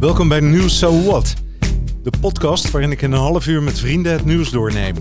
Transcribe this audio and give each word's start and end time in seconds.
Welkom 0.00 0.28
bij 0.28 0.40
Nieuws 0.40 0.78
So 0.78 1.02
What, 1.02 1.34
de 2.02 2.12
podcast 2.20 2.70
waarin 2.70 2.90
ik 2.90 3.02
in 3.02 3.12
een 3.12 3.18
half 3.18 3.46
uur 3.46 3.62
met 3.62 3.78
vrienden 3.78 4.12
het 4.12 4.24
nieuws 4.24 4.50
doorneem. 4.50 4.94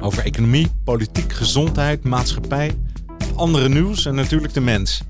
Over 0.00 0.24
economie, 0.24 0.70
politiek, 0.84 1.32
gezondheid, 1.32 2.04
maatschappij, 2.04 2.74
andere 3.34 3.68
nieuws 3.68 4.06
en 4.06 4.14
natuurlijk 4.14 4.54
de 4.54 4.60
mens. 4.60 5.02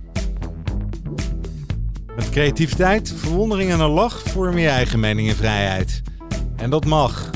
Met 2.17 2.31
creativiteit, 2.31 3.13
verwondering 3.17 3.71
en 3.71 3.81
een 3.81 3.91
lach 3.91 4.23
vorm 4.23 4.59
je 4.59 4.69
eigen 4.69 5.01
mening 5.01 5.29
en 5.29 5.37
vrijheid. 5.37 6.03
En 6.57 6.71
dat 6.71 6.85
mag. 6.85 7.31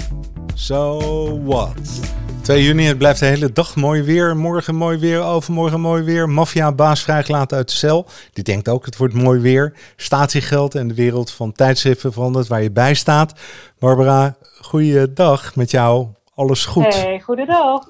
So 0.55 0.99
what? 1.45 2.01
2 2.43 2.63
juni, 2.63 2.85
het 2.85 2.99
blijft 2.99 3.21
de 3.21 3.27
hele 3.27 3.53
dag 3.53 3.77
mooi 3.77 4.03
weer. 4.03 4.37
Morgen 4.37 4.75
mooi 4.75 4.99
weer, 4.99 5.23
overmorgen 5.23 5.81
mooi 5.81 6.03
weer. 6.03 6.29
Maffia-baas 6.29 7.03
vrijgelaten 7.03 7.57
uit 7.57 7.69
de 7.69 7.75
cel. 7.75 8.07
Die 8.33 8.45
denkt 8.45 8.69
ook, 8.69 8.85
het 8.85 8.97
wordt 8.97 9.15
mooi 9.15 9.41
weer. 9.41 9.77
Statiegeld 9.97 10.75
en 10.75 10.89
de 10.89 10.95
wereld 10.95 11.31
van 11.31 11.53
tijdschriften 11.53 12.13
verandert 12.13 12.47
waar 12.47 12.63
je 12.63 12.71
bij 12.71 12.95
staat. 12.95 13.41
Barbara, 13.79 14.37
goeiedag 14.61 15.57
met 15.57 15.71
jou. 15.71 16.07
Alles 16.35 16.65
goed? 16.65 16.95
Hey, 16.95 17.21
goedendag. 17.21 17.89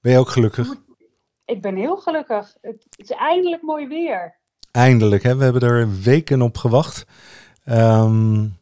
Ben 0.00 0.12
je 0.12 0.18
ook 0.18 0.30
gelukkig? 0.30 0.74
Ik 1.44 1.62
ben 1.62 1.76
heel 1.76 1.96
gelukkig. 1.96 2.54
Het 2.60 2.84
is 2.96 3.10
eindelijk 3.10 3.62
mooi 3.62 3.86
weer. 3.88 4.36
Eindelijk, 4.70 5.22
hè? 5.22 5.36
we 5.36 5.44
hebben 5.44 5.62
er 5.62 6.00
weken 6.02 6.42
op 6.42 6.56
gewacht. 6.56 7.06
Um, 7.64 8.56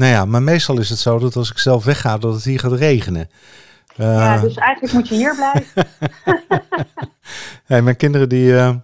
nou 0.00 0.12
ja, 0.12 0.24
maar 0.24 0.42
meestal 0.42 0.78
is 0.78 0.90
het 0.90 0.98
zo 0.98 1.18
dat 1.18 1.36
als 1.36 1.50
ik 1.50 1.58
zelf 1.58 1.84
wegga, 1.84 2.18
dat 2.18 2.34
het 2.34 2.44
hier 2.44 2.58
gaat 2.58 2.72
regenen. 2.72 3.30
Uh, 3.96 4.06
ja, 4.06 4.40
dus 4.40 4.54
eigenlijk 4.54 4.94
moet 4.94 5.08
je 5.08 5.14
hier 5.14 5.34
blijven. 5.34 5.86
hey, 7.70 7.82
mijn 7.82 7.96
kinderen 7.96 8.28
die, 8.28 8.52
uh, 8.52 8.76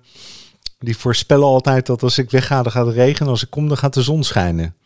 die 0.79 0.97
voorspellen 0.97 1.47
altijd 1.47 1.87
dat 1.87 2.03
als 2.03 2.19
ik 2.19 2.31
wegga, 2.31 2.63
dan 2.63 2.73
gaat 2.73 2.87
het 2.87 2.95
regenen. 2.95 3.31
Als 3.31 3.43
ik 3.43 3.51
kom, 3.51 3.69
dan 3.69 3.77
gaat 3.77 3.95
de 3.95 4.03
zon 4.03 4.25
schijnen. 4.25 4.77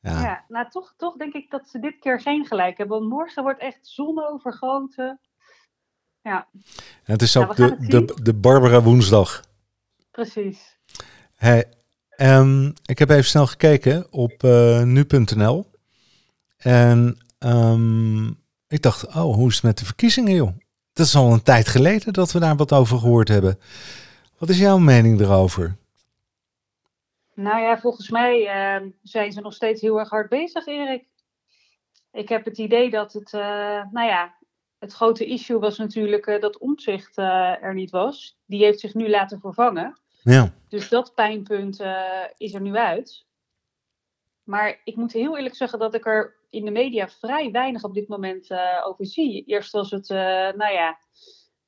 Ja, 0.00 0.20
ja 0.20 0.44
nou 0.48 0.68
toch, 0.68 0.94
toch 0.96 1.16
denk 1.16 1.32
ik 1.32 1.50
dat 1.50 1.68
ze 1.68 1.78
dit 1.78 1.98
keer 2.00 2.20
geen 2.20 2.46
gelijk 2.46 2.78
hebben. 2.78 2.98
Want 2.98 3.10
morgen 3.10 3.42
wordt 3.42 3.60
echt 3.60 3.78
zon 3.82 4.26
overgoten. 4.28 5.20
Ja. 6.22 6.46
En 7.04 7.12
het 7.12 7.22
is 7.22 7.36
ook 7.36 7.56
de, 7.56 7.76
de, 7.78 8.18
de 8.22 8.34
Barbara 8.34 8.82
woensdag. 8.82 9.42
Precies. 10.10 10.78
Hey, 11.36 11.64
um, 12.16 12.72
ik 12.84 12.98
heb 12.98 13.10
even 13.10 13.24
snel 13.24 13.46
gekeken 13.46 14.12
op 14.12 14.42
uh, 14.42 14.82
nu.nl. 14.82 15.72
En 16.64 17.18
um, 17.38 18.42
ik 18.68 18.82
dacht, 18.82 19.06
oh, 19.06 19.34
hoe 19.34 19.48
is 19.48 19.54
het 19.54 19.62
met 19.62 19.78
de 19.78 19.84
verkiezingen, 19.84 20.34
joh? 20.34 20.56
Dat 20.92 21.06
is 21.06 21.16
al 21.16 21.32
een 21.32 21.42
tijd 21.42 21.68
geleden 21.68 22.12
dat 22.12 22.32
we 22.32 22.40
daar 22.40 22.56
wat 22.56 22.72
over 22.72 22.98
gehoord 22.98 23.28
hebben. 23.28 23.58
Wat 24.38 24.48
is 24.48 24.58
jouw 24.58 24.78
mening 24.78 25.20
erover? 25.20 25.76
Nou 27.34 27.62
ja, 27.62 27.80
volgens 27.80 28.10
mij 28.10 28.40
uh, 28.40 28.88
zijn 29.02 29.32
ze 29.32 29.40
nog 29.40 29.52
steeds 29.54 29.80
heel 29.80 29.98
erg 29.98 30.10
hard 30.10 30.28
bezig, 30.28 30.66
Erik. 30.66 31.04
Ik 32.12 32.28
heb 32.28 32.44
het 32.44 32.58
idee 32.58 32.90
dat 32.90 33.12
het, 33.12 33.32
uh, 33.32 33.40
nou 33.90 34.06
ja, 34.06 34.34
het 34.78 34.92
grote 34.92 35.26
issue 35.26 35.58
was 35.58 35.78
natuurlijk 35.78 36.26
uh, 36.26 36.40
dat 36.40 36.58
omzicht 36.58 37.18
uh, 37.18 37.62
er 37.62 37.74
niet 37.74 37.90
was. 37.90 38.38
Die 38.46 38.64
heeft 38.64 38.80
zich 38.80 38.94
nu 38.94 39.08
laten 39.08 39.40
vervangen. 39.40 39.98
Ja. 40.22 40.52
Dus 40.68 40.88
dat 40.88 41.14
pijnpunt 41.14 41.80
is 42.36 42.54
er 42.54 42.60
nu 42.60 42.76
uit. 42.76 43.26
Maar 44.42 44.80
ik 44.84 44.96
moet 44.96 45.12
heel 45.12 45.36
eerlijk 45.36 45.54
zeggen 45.54 45.78
dat 45.78 45.94
ik 45.94 46.06
er 46.06 46.34
in 46.54 46.64
de 46.64 46.70
media 46.70 47.08
vrij 47.08 47.50
weinig 47.50 47.84
op 47.84 47.94
dit 47.94 48.08
moment 48.08 48.50
uh, 48.50 48.58
over 48.86 49.06
zie. 49.06 49.44
Eerst 49.46 49.72
was 49.72 49.90
het, 49.90 50.10
uh, 50.10 50.18
nou 50.56 50.72
ja, 50.72 50.98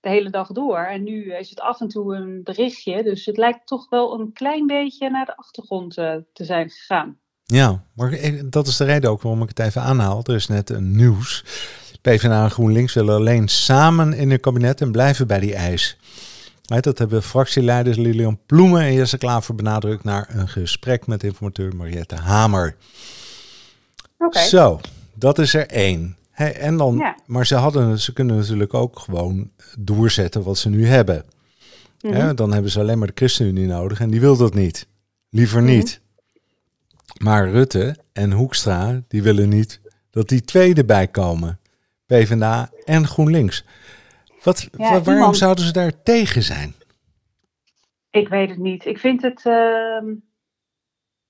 de 0.01 0.09
hele 0.09 0.31
dag 0.31 0.49
door. 0.49 0.79
En 0.79 1.03
nu 1.03 1.35
is 1.35 1.51
het 1.51 1.61
af 1.61 1.81
en 1.81 1.89
toe 1.89 2.17
een 2.17 2.41
berichtje. 2.43 3.03
Dus 3.03 3.27
het 3.27 3.37
lijkt 3.37 3.67
toch 3.67 3.89
wel 3.89 4.21
een 4.21 4.33
klein 4.33 4.67
beetje 4.67 5.11
naar 5.11 5.27
de 5.27 5.37
achtergrond 5.37 5.99
uh, 5.99 6.15
te 6.33 6.45
zijn 6.45 6.71
gegaan. 6.71 7.19
Ja, 7.45 7.85
maar 7.95 8.19
dat 8.51 8.67
is 8.67 8.77
de 8.77 8.85
reden 8.85 9.11
ook 9.11 9.23
waarom 9.23 9.43
ik 9.43 9.49
het 9.49 9.59
even 9.59 9.83
aanhaal. 9.83 10.21
Er 10.23 10.35
is 10.35 10.47
net 10.47 10.71
een 10.71 10.97
nieuws. 10.97 11.45
PvdA 12.03 12.45
en 12.45 12.51
GroenLinks 12.51 12.95
willen 12.95 13.15
alleen 13.15 13.49
samen 13.49 14.13
in 14.13 14.31
het 14.31 14.41
kabinet 14.41 14.81
en 14.81 14.93
blijven 14.93 15.27
bij 15.27 15.41
die 15.41 15.55
eis. 15.55 15.97
Dat 16.67 16.99
hebben 16.99 17.23
fractieleiders 17.23 17.97
Lilian 17.97 18.39
Ploemen 18.47 18.81
en 18.81 18.93
Jesse 18.93 19.19
Klaver 19.19 19.55
benadrukt 19.55 20.05
naar 20.05 20.29
een 20.29 20.49
gesprek 20.49 21.07
met 21.07 21.23
informateur 21.23 21.77
Mariette 21.77 22.15
Hamer. 22.15 22.77
Okay. 24.27 24.47
Zo, 24.47 24.81
dat 25.15 25.39
is 25.39 25.55
er 25.55 25.67
één. 25.67 26.17
Hey, 26.31 26.55
en 26.57 26.77
dan, 26.77 26.97
ja. 26.97 27.17
Maar 27.27 27.47
ze, 27.47 27.55
hadden, 27.55 27.99
ze 27.99 28.13
kunnen 28.13 28.37
natuurlijk 28.37 28.75
ook 28.75 28.99
gewoon 28.99 29.51
doorzetten 29.79 30.43
wat 30.43 30.59
ze 30.59 30.69
nu 30.69 30.87
hebben. 30.87 31.25
Mm 32.01 32.13
-hmm. 32.13 32.21
He, 32.21 32.35
dan 32.35 32.53
hebben 32.53 32.71
ze 32.71 32.81
alleen 32.81 32.99
maar 32.99 33.07
de 33.07 33.13
ChristenUnie 33.15 33.67
nodig 33.67 34.01
en 34.01 34.11
die 34.11 34.21
wil 34.21 34.37
dat 34.37 34.55
niet. 34.55 34.87
Liever 35.31 35.61
mm 35.61 35.67
-hmm. 35.67 35.77
niet. 35.77 36.01
Maar 37.23 37.51
Rutte 37.51 37.97
en 38.13 38.33
Hoekstra, 38.33 39.03
die 39.09 39.23
willen 39.23 39.49
niet 39.49 39.81
dat 40.11 40.29
die 40.29 40.41
twee 40.41 40.75
erbij 40.75 41.07
komen. 41.07 41.59
PvdA 42.07 42.71
en 42.85 43.07
GroenLinks. 43.07 43.65
Wat, 44.43 44.69
ja, 44.77 44.89
waarom 44.89 45.15
iemand... 45.15 45.37
zouden 45.37 45.65
ze 45.65 45.73
daar 45.73 46.03
tegen 46.03 46.43
zijn? 46.43 46.75
Ik 48.11 48.29
weet 48.29 48.49
het 48.49 48.59
niet. 48.59 48.85
Ik 48.85 48.99
vind 48.99 49.23
het, 49.23 49.45
uh, 49.45 50.13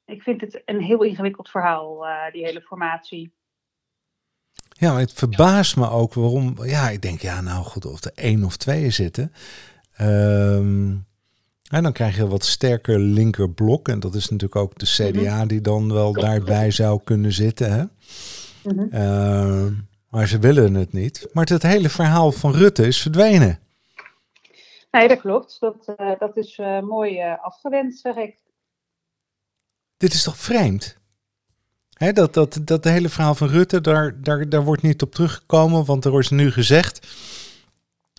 ik 0.07 0.23
vind 0.23 0.41
het 0.41 0.63
een 0.65 0.81
heel 0.81 1.03
ingewikkeld 1.03 1.49
verhaal, 1.49 2.07
uh, 2.07 2.33
die 2.33 2.45
hele 2.45 2.61
formatie. 2.61 3.33
Ja, 4.69 4.93
maar 4.93 5.01
het 5.01 5.13
verbaast 5.13 5.77
me 5.77 5.91
ook 5.91 6.15
waarom. 6.15 6.57
Ja, 6.65 6.89
ik 6.89 7.03
denk, 7.03 7.21
ja, 7.21 7.41
nou 7.41 7.65
goed, 7.65 7.85
of 7.87 8.05
er 8.05 8.13
één 8.15 8.45
of 8.45 8.57
twee 8.57 8.91
zitten. 8.91 9.33
Um, 10.01 11.07
en 11.71 11.83
dan 11.83 11.93
krijg 11.93 12.17
je 12.17 12.23
een 12.23 12.29
wat 12.29 12.45
sterker 12.45 12.99
linkerblok. 12.99 13.89
En 13.89 14.01
dat 14.01 14.15
is 14.15 14.29
natuurlijk 14.29 14.61
ook 14.61 14.79
de 14.79 14.87
CDA 14.87 15.33
mm 15.33 15.39
-hmm. 15.39 15.49
die 15.49 15.61
dan 15.61 15.93
wel 15.93 16.13
daarbij 16.13 16.71
zou 16.71 17.01
kunnen 17.05 17.33
zitten. 17.33 17.73
Hè? 17.73 17.83
Mm 17.83 18.79
-hmm. 18.79 18.89
uh, 18.93 19.67
maar 20.11 20.29
ze 20.29 20.39
willen 20.39 20.75
het 20.75 20.93
niet. 20.93 21.29
Maar 21.33 21.47
het 21.47 21.63
hele 21.63 21.89
verhaal 21.89 22.33
van 22.33 22.53
Rutte 22.53 22.87
is 22.87 23.03
verdwenen. 23.03 23.59
Nee, 24.91 25.09
dat 25.09 25.21
klopt. 25.21 25.57
Dat, 25.61 25.95
uh, 26.01 26.11
dat 26.19 26.37
is 26.37 26.59
uh, 26.59 26.81
mooi 26.81 27.21
afgewend, 27.41 27.99
zeg 27.99 28.17
ik. 28.17 28.37
Dit 29.97 30.15
is 30.15 30.23
toch 30.23 30.37
vreemd? 30.37 30.97
Hè, 31.93 32.13
dat, 32.13 32.35
dat, 32.35 32.59
dat 32.63 32.85
hele 32.85 33.09
verhaal 33.09 33.35
van 33.35 33.49
Rutte, 33.49 33.81
daar, 33.81 34.23
daar, 34.23 34.49
daar 34.49 34.65
wordt 34.65 34.83
niet 34.83 35.03
op 35.03 35.15
teruggekomen. 35.15 35.85
Want 35.85 36.05
er 36.05 36.19
is 36.19 36.31
nu 36.31 36.53
gezegd, 36.53 37.07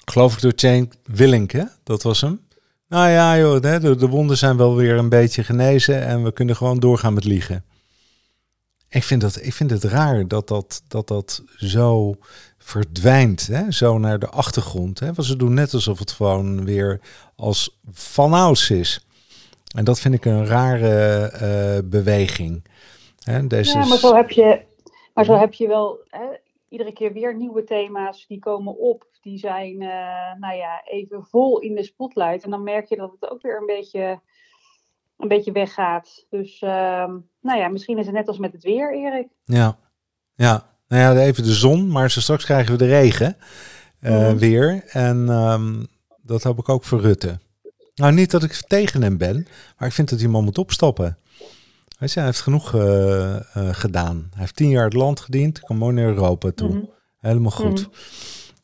geloof 0.05 0.33
ik 0.33 0.41
door 0.41 0.53
Jane 0.55 0.87
Willink, 1.03 1.51
hè? 1.51 1.63
dat 1.83 2.03
was 2.03 2.21
hem. 2.21 2.45
Nou 2.87 3.09
ja, 3.09 3.37
joh, 3.37 3.61
de, 3.61 3.95
de 3.95 4.07
wonden 4.07 4.37
zijn 4.37 4.57
wel 4.57 4.75
weer 4.75 4.97
een 4.97 5.09
beetje 5.09 5.43
genezen 5.43 6.05
en 6.05 6.23
we 6.23 6.31
kunnen 6.31 6.55
gewoon 6.55 6.79
doorgaan 6.79 7.13
met 7.13 7.23
liegen. 7.23 7.63
Ik 8.89 9.03
vind, 9.03 9.21
dat, 9.21 9.39
ik 9.41 9.53
vind 9.53 9.69
het 9.69 9.83
raar 9.83 10.27
dat 10.27 10.47
dat, 10.47 10.81
dat, 10.87 11.07
dat 11.07 11.43
zo 11.55 12.15
verdwijnt, 12.57 13.47
hè? 13.47 13.71
zo 13.71 13.97
naar 13.97 14.19
de 14.19 14.29
achtergrond. 14.29 14.99
Hè? 14.99 15.13
Want 15.13 15.27
ze 15.27 15.35
doen 15.35 15.53
net 15.53 15.73
alsof 15.73 15.99
het 15.99 16.11
gewoon 16.11 16.65
weer 16.65 16.99
als 17.35 17.77
vanouds 17.91 18.69
is. 18.69 19.06
En 19.75 19.83
dat 19.83 19.99
vind 19.99 20.13
ik 20.13 20.25
een 20.25 20.45
rare 20.45 21.31
uh, 21.33 21.89
beweging. 21.89 22.65
Hè? 23.23 23.47
Deze 23.47 23.77
ja, 23.77 23.85
maar 23.85 23.97
zo 23.97 24.15
heb 24.15 24.29
je, 24.29 24.61
maar 25.13 25.25
zo 25.25 25.37
heb 25.37 25.53
je 25.53 25.67
wel 25.67 25.99
hè, 26.07 26.25
iedere 26.69 26.93
keer 26.93 27.13
weer 27.13 27.35
nieuwe 27.35 27.63
thema's 27.63 28.25
die 28.27 28.39
komen 28.39 28.77
op. 28.77 29.05
Die 29.21 29.37
zijn 29.37 29.81
uh, 29.81 30.39
nou 30.39 30.55
ja, 30.55 30.81
even 30.85 31.25
vol 31.25 31.59
in 31.59 31.75
de 31.75 31.83
spotlight. 31.83 32.43
En 32.43 32.49
dan 32.49 32.63
merk 32.63 32.85
je 32.85 32.95
dat 32.95 33.11
het 33.19 33.31
ook 33.31 33.41
weer 33.41 33.57
een 33.57 33.65
beetje 33.65 34.19
een 35.17 35.27
beetje 35.27 35.51
weggaat. 35.51 36.25
Dus 36.29 36.61
uh, 36.61 36.69
nou 37.41 37.59
ja, 37.59 37.67
misschien 37.67 37.97
is 37.97 38.05
het 38.05 38.15
net 38.15 38.27
als 38.27 38.37
met 38.37 38.53
het 38.53 38.63
weer, 38.63 38.93
Erik. 38.93 39.27
Ja, 39.45 39.77
ja. 40.35 40.75
Nou 40.87 41.01
ja, 41.01 41.23
even 41.23 41.43
de 41.43 41.53
zon, 41.53 41.91
maar 41.91 42.11
zo 42.11 42.19
straks 42.19 42.45
krijgen 42.45 42.71
we 42.71 42.77
de 42.77 42.87
regen 42.87 43.37
uh, 44.01 44.29
mm. 44.29 44.37
weer. 44.37 44.83
En 44.87 45.29
um, 45.29 45.87
dat 46.21 46.43
hoop 46.43 46.57
ik 46.57 46.69
ook 46.69 46.83
voor 46.83 46.99
Rutte. 46.99 47.39
Nou, 47.97 48.13
niet 48.13 48.31
dat 48.31 48.43
ik 48.43 48.53
tegen 48.53 49.01
hem 49.01 49.17
ben, 49.17 49.47
maar 49.77 49.87
ik 49.87 49.93
vind 49.93 50.09
dat 50.09 50.19
hij 50.19 50.27
man 50.27 50.43
moet 50.43 50.57
opstappen. 50.57 51.17
Hij 51.97 52.23
heeft 52.23 52.41
genoeg 52.41 52.73
uh, 52.73 52.81
uh, 53.35 53.39
gedaan. 53.53 54.27
Hij 54.31 54.39
heeft 54.39 54.55
tien 54.55 54.69
jaar 54.69 54.83
het 54.83 54.93
land 54.93 55.19
gediend, 55.19 55.59
kan 55.59 55.77
mooi 55.77 55.93
naar 55.93 56.05
Europa 56.05 56.51
toe. 56.55 56.73
Mm. 56.73 56.89
Helemaal 57.19 57.51
goed. 57.51 57.87
Mm. 57.87 57.93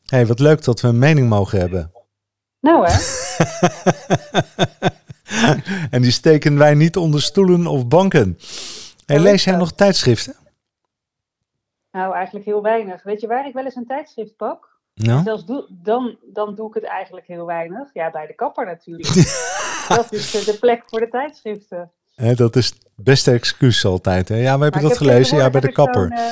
hey, 0.06 0.26
wat 0.26 0.38
leuk 0.38 0.64
dat 0.64 0.80
we 0.80 0.88
een 0.88 0.98
mening 0.98 1.28
mogen 1.28 1.58
hebben. 1.58 1.92
Nou 2.60 2.86
hè. 2.88 2.98
en 5.96 6.02
die 6.02 6.10
steken 6.10 6.58
wij 6.58 6.74
niet 6.74 6.96
onder 6.96 7.22
stoelen 7.22 7.66
of 7.66 7.88
banken. 7.88 8.38
Hey, 9.06 9.18
lees 9.18 9.44
jij 9.44 9.56
nog 9.56 9.72
tijdschriften? 9.72 10.36
Nou, 11.90 12.14
eigenlijk 12.14 12.44
heel 12.44 12.62
weinig. 12.62 13.02
Weet 13.02 13.20
je 13.20 13.26
waar 13.26 13.46
ik 13.46 13.54
wel 13.54 13.64
eens 13.64 13.76
een 13.76 13.86
tijdschrift 13.86 14.36
pak? 14.36 14.73
Nou? 14.94 15.22
Zelfs 15.22 15.44
doe, 15.44 15.66
dan, 15.70 16.18
dan 16.22 16.54
doe 16.54 16.68
ik 16.68 16.74
het 16.74 16.84
eigenlijk 16.84 17.26
heel 17.26 17.46
weinig. 17.46 17.90
Ja, 17.92 18.10
bij 18.10 18.26
de 18.26 18.34
kapper 18.34 18.66
natuurlijk. 18.66 19.08
dat 19.96 20.12
is 20.12 20.30
de 20.30 20.56
plek 20.60 20.82
voor 20.86 21.00
de 21.00 21.08
tijdschriften. 21.08 21.92
He, 22.14 22.34
dat 22.34 22.56
is 22.56 22.66
het 22.66 22.88
beste 22.94 23.30
excuus 23.30 23.84
altijd. 23.84 24.28
Hè? 24.28 24.36
Ja, 24.36 24.56
we 24.56 24.62
hebben 24.62 24.82
dat 24.82 24.96
gelezen. 24.96 25.36
Ja, 25.36 25.50
bij 25.50 25.60
de 25.60 25.72
kapper. 25.72 26.12
Uh, 26.12 26.30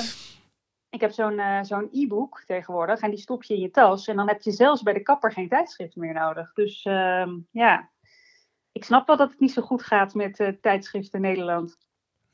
ik 0.90 1.00
heb 1.00 1.12
zo'n 1.12 1.38
uh, 1.38 1.62
zo'n 1.62 1.88
e-book 1.92 2.42
tegenwoordig 2.46 3.00
en 3.00 3.10
die 3.10 3.18
stop 3.18 3.42
je 3.42 3.54
in 3.54 3.60
je 3.60 3.70
tas. 3.70 4.08
En 4.08 4.16
dan 4.16 4.28
heb 4.28 4.42
je 4.42 4.50
zelfs 4.50 4.82
bij 4.82 4.92
de 4.92 5.02
kapper 5.02 5.32
geen 5.32 5.48
tijdschrift 5.48 5.96
meer 5.96 6.14
nodig. 6.14 6.52
Dus 6.52 6.84
uh, 6.84 7.26
ja, 7.50 7.90
ik 8.72 8.84
snap 8.84 9.06
wel 9.06 9.16
dat 9.16 9.30
het 9.30 9.40
niet 9.40 9.52
zo 9.52 9.62
goed 9.62 9.82
gaat 9.82 10.14
met 10.14 10.40
uh, 10.40 10.48
tijdschriften 10.60 11.22
in 11.22 11.30
Nederland. 11.30 11.78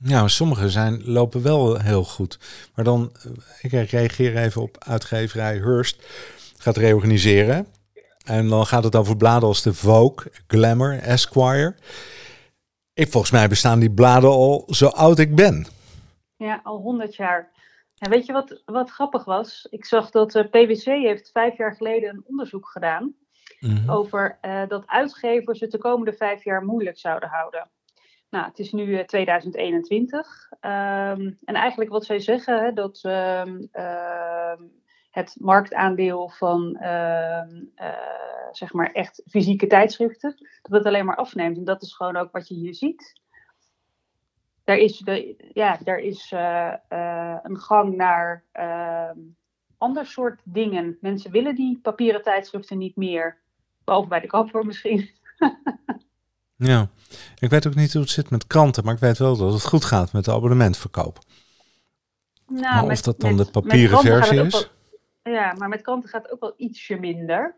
Ja, 0.03 0.29
sommige 0.29 0.71
zijn, 0.71 1.03
lopen 1.05 1.43
wel 1.43 1.79
heel 1.79 2.05
goed. 2.05 2.39
Maar 2.75 2.85
dan, 2.85 3.13
eh, 3.63 3.81
ik 3.81 3.91
reageer 3.91 4.37
even 4.37 4.63
op 4.63 4.85
uitgeverij 4.89 5.57
Hurst. 5.57 6.07
Gaat 6.59 6.77
reorganiseren. 6.77 7.67
En 8.25 8.49
dan 8.49 8.67
gaat 8.67 8.85
het 8.85 8.97
over 8.97 9.17
bladen 9.17 9.49
als 9.49 9.63
de 9.63 9.75
Vogue, 9.75 10.33
Glamour, 10.47 10.99
Esquire. 10.99 11.75
Ik, 12.95 13.11
volgens 13.11 13.33
mij 13.33 13.49
bestaan 13.49 13.79
die 13.79 13.91
bladen 13.91 14.31
al 14.31 14.65
zo 14.67 14.87
oud 14.87 15.19
ik 15.19 15.35
ben. 15.35 15.67
Ja, 16.37 16.61
al 16.63 16.81
honderd 16.81 17.15
jaar. 17.17 17.51
En 17.99 18.11
weet 18.11 18.27
je 18.27 18.33
wat, 18.33 18.63
wat 18.65 18.91
grappig 18.91 19.25
was? 19.25 19.67
Ik 19.71 19.85
zag 19.85 20.11
dat 20.11 20.35
uh, 20.35 20.43
eh, 20.43 20.51
PwC 20.51 20.85
heeft 20.85 21.31
vijf 21.31 21.57
jaar 21.57 21.77
geleden 21.77 22.11
een 22.11 22.25
onderzoek 22.25 22.69
gedaan 22.69 23.15
mhm. 23.61 23.91
over 23.91 24.39
uh, 24.43 24.69
dat 24.69 24.87
uitgevers 24.87 25.61
het 25.61 25.71
de 25.71 25.79
komende 25.79 26.13
vijf 26.13 26.45
jaar 26.45 26.65
moeilijk 26.65 26.99
zouden 26.99 27.29
houden. 27.29 27.71
Nou, 28.31 28.45
het 28.47 28.59
is 28.59 28.73
nu 28.73 29.05
2021. 29.05 30.49
Uh, 30.61 31.11
um, 31.11 31.39
en 31.45 31.55
eigenlijk 31.55 31.91
wat 31.91 32.05
zij 32.05 32.19
zeggen, 32.19 32.65
hè, 32.65 32.73
dat 32.73 32.99
ehm, 33.03 33.65
ehm, 33.73 34.63
het 35.11 35.37
marktaandeel 35.41 36.29
van 36.29 36.79
uh, 36.83 37.43
zeg 38.51 38.73
maar 38.73 38.93
echt 38.93 39.23
fysieke 39.27 39.67
tijdschriften, 39.67 40.35
dat 40.63 40.73
het 40.73 40.87
alleen 40.87 41.05
maar 41.05 41.17
afneemt. 41.17 41.57
En 41.57 41.65
dat 41.65 41.83
is 41.83 41.95
gewoon 41.95 42.17
ook 42.17 42.33
wat 42.33 42.49
je 42.49 42.55
hier 42.55 42.75
ziet. 42.75 43.21
Er 44.65 44.77
is, 44.77 44.99
de, 44.99 45.51
ja, 45.53 45.79
er 45.85 45.99
is 45.99 46.33
uh, 46.33 46.75
een 47.43 47.59
gang 47.59 47.97
naar 47.97 48.45
ander 49.79 50.07
soort 50.07 50.41
dingen. 50.45 50.99
Mensen 51.01 51.31
willen 51.31 51.55
die 51.55 51.79
papieren 51.83 52.23
tijdschriften 52.23 52.79
niet 52.79 52.97
meer. 52.97 53.39
Behalve 53.85 54.09
bij 54.09 54.21
de 54.21 54.27
kapper 54.27 54.67
misschien. 54.67 55.11
ja, 56.59 56.89
ik 57.39 57.51
weet 57.51 57.67
ook 57.67 57.75
niet 57.75 57.93
hoe 57.93 58.03
het 58.03 58.11
zit 58.11 58.31
met 58.31 58.47
kranten, 58.47 58.85
maar 58.85 58.95
ik 58.95 59.01
weet 59.01 59.19
wel 59.19 59.37
dat 59.37 59.53
het 59.53 59.65
goed 59.65 59.85
gaat 59.85 60.13
met 60.13 60.25
de 60.25 60.33
abonnementverkoop. 60.33 61.19
Nou, 62.47 62.63
maar 62.63 62.93
of 62.93 63.01
dat 63.01 63.21
dan 63.21 63.37
de 63.37 63.51
papieren 63.51 64.01
versie 64.01 64.43
is? 64.43 64.71
Ja, 65.23 65.55
maar 65.59 65.69
met 65.69 65.83
kranten 65.83 66.09
gaat 66.09 66.23
het 66.23 66.33
ook 66.33 66.41
wel 66.41 66.55
ietsje 66.57 66.97
minder. 66.97 67.57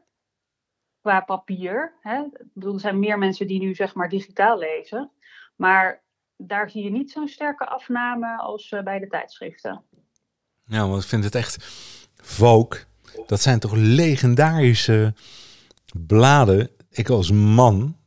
Qua 1.00 1.20
papier. 1.20 1.94
Hè? 2.00 2.20
Ik 2.20 2.52
bedoel, 2.55 2.75
er 2.75 2.81
zijn 2.81 2.99
meer 2.99 3.19
mensen 3.19 3.47
die 3.47 3.61
nu 3.61 3.75
zeg 3.75 3.94
maar 3.94 4.08
digitaal 4.08 4.58
lezen. 4.58 5.11
Maar 5.56 6.03
daar 6.37 6.70
zie 6.70 6.82
je 6.85 6.91
niet 6.91 7.11
zo'n 7.11 7.29
sterke 7.29 7.67
afname 7.67 8.38
als 8.38 8.70
uh, 8.70 8.82
bij 8.82 8.99
de 8.99 9.06
tijdschriften. 9.06 9.85
Ja, 10.64 10.88
want 10.88 11.03
ik 11.03 11.08
vind 11.08 11.25
het 11.25 11.35
echt 11.35 11.56
Vogue. 12.17 12.85
Dat 13.26 13.41
zijn 13.41 13.58
toch 13.58 13.73
legendarische 13.75 15.14
bladen. 16.06 16.70
Ik 16.91 17.08
als 17.08 17.31
man 17.31 18.00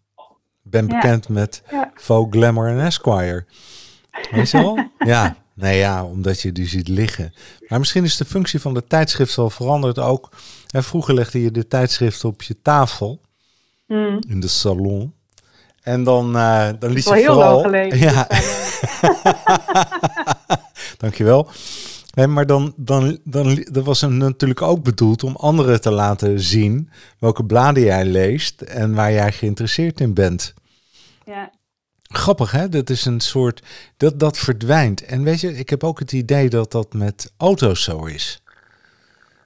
ben 0.64 0.88
bekend 0.88 1.30
met 1.30 1.64
ja. 1.72 1.92
Vogue, 1.96 2.32
Glamour 2.32 2.68
en 2.68 2.86
Esquire. 2.86 3.46
Weet 4.32 4.50
je 4.50 4.58
wel? 4.58 4.86
ja, 5.14 5.36
Nee, 5.56 5.78
ja, 5.78 6.04
omdat 6.04 6.42
je 6.42 6.52
die 6.52 6.68
ziet 6.68 6.88
liggen. 6.88 7.34
Maar 7.68 7.80
misschien 7.80 8.04
is 8.04 8.18
de 8.18 8.26
functie 8.26 8.60
van 8.60 8.74
de 8.74 8.88
tijdschrift 8.88 9.36
wel 9.36 9.50
veranderd 9.50 10.00
ook. 10.00 10.30
En 10.70 10.84
vroeger 10.84 11.14
legde 11.14 11.42
je 11.42 11.52
de 11.52 11.68
tijdschrift 11.68 12.26
op 12.26 12.42
je 12.42 12.62
tafel 12.62 13.22
hmm. 13.88 14.20
in 14.28 14.40
de 14.40 14.48
salon. 14.48 15.14
En 15.82 16.04
dan, 16.04 16.36
uh, 16.36 16.70
dan 16.80 16.92
liet 16.92 17.04
je 17.04 17.14
heel 17.14 17.34
vooral... 17.34 17.52
Lang 17.52 17.66
geleden, 17.66 18.00
ja. 18.00 18.28
Dankjewel. 20.98 21.50
Nee, 22.14 22.28
maar 22.28 22.46
dan, 22.46 22.74
dan, 22.78 23.20
dan 23.24 23.66
dat 23.72 23.86
was 23.86 24.02
hem 24.02 24.18
natuurlijk 24.18 24.62
ook 24.62 24.84
bedoeld 24.84 25.24
om 25.24 25.36
anderen 25.36 25.82
te 25.82 25.92
laten 25.92 26.40
zien 26.40 26.90
welke 27.20 27.46
bladen 27.46 27.84
jij 27.84 28.06
leest 28.06 28.62
en 28.62 28.94
waar 28.94 29.12
jij 29.12 29.32
geïnteresseerd 29.32 30.00
in 30.00 30.14
bent. 30.14 30.54
Ja. 31.26 31.52
Grappig, 32.02 32.52
hè? 32.52 32.70
Dat 32.70 32.90
is 32.90 33.06
een 33.06 33.20
soort. 33.20 33.64
Dat, 33.98 34.20
dat 34.20 34.38
verdwijnt. 34.38 35.06
En 35.06 35.24
weet 35.24 35.40
je, 35.40 35.58
ik 35.58 35.70
heb 35.70 35.84
ook 35.84 36.00
het 36.00 36.12
idee 36.12 36.50
dat 36.50 36.72
dat 36.72 36.94
met 36.94 37.34
auto's 37.38 37.84
zo 37.84 38.06
is. 38.06 38.42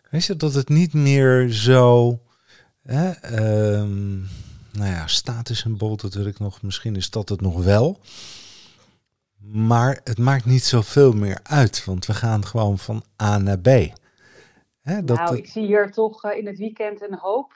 Weet 0.10 0.26
je, 0.26 0.36
dat 0.36 0.54
het 0.54 0.70
niet 0.70 0.94
meer 0.94 1.50
zo. 1.52 2.20
Hè, 2.84 3.40
um, 3.80 4.28
nou 4.72 4.92
ja, 4.92 5.08
statussymbool, 5.08 5.96
dat 5.96 6.14
wil 6.14 6.26
ik 6.26 6.40
nog. 6.40 6.62
Misschien 6.62 6.96
is 6.96 7.10
dat 7.10 7.30
het 7.30 7.42
nog 7.42 7.64
wel. 7.64 8.00
Maar 9.52 10.00
het 10.04 10.18
maakt 10.18 10.46
niet 10.46 10.64
zoveel 10.64 11.14
meer 11.14 11.40
uit, 11.44 11.86
want 11.86 12.06
we 12.06 12.14
gaan 12.14 12.46
gewoon 12.46 12.78
van 12.78 13.04
A 13.22 13.38
naar 13.38 13.60
B. 13.60 13.70
Dat, 15.04 15.18
nou, 15.18 15.38
ik 15.38 15.48
zie 15.48 15.66
hier 15.66 15.92
toch 15.92 16.26
uh, 16.26 16.38
in 16.38 16.48
het 16.48 16.58
weekend 16.58 17.02
een 17.02 17.18
hoop 17.18 17.54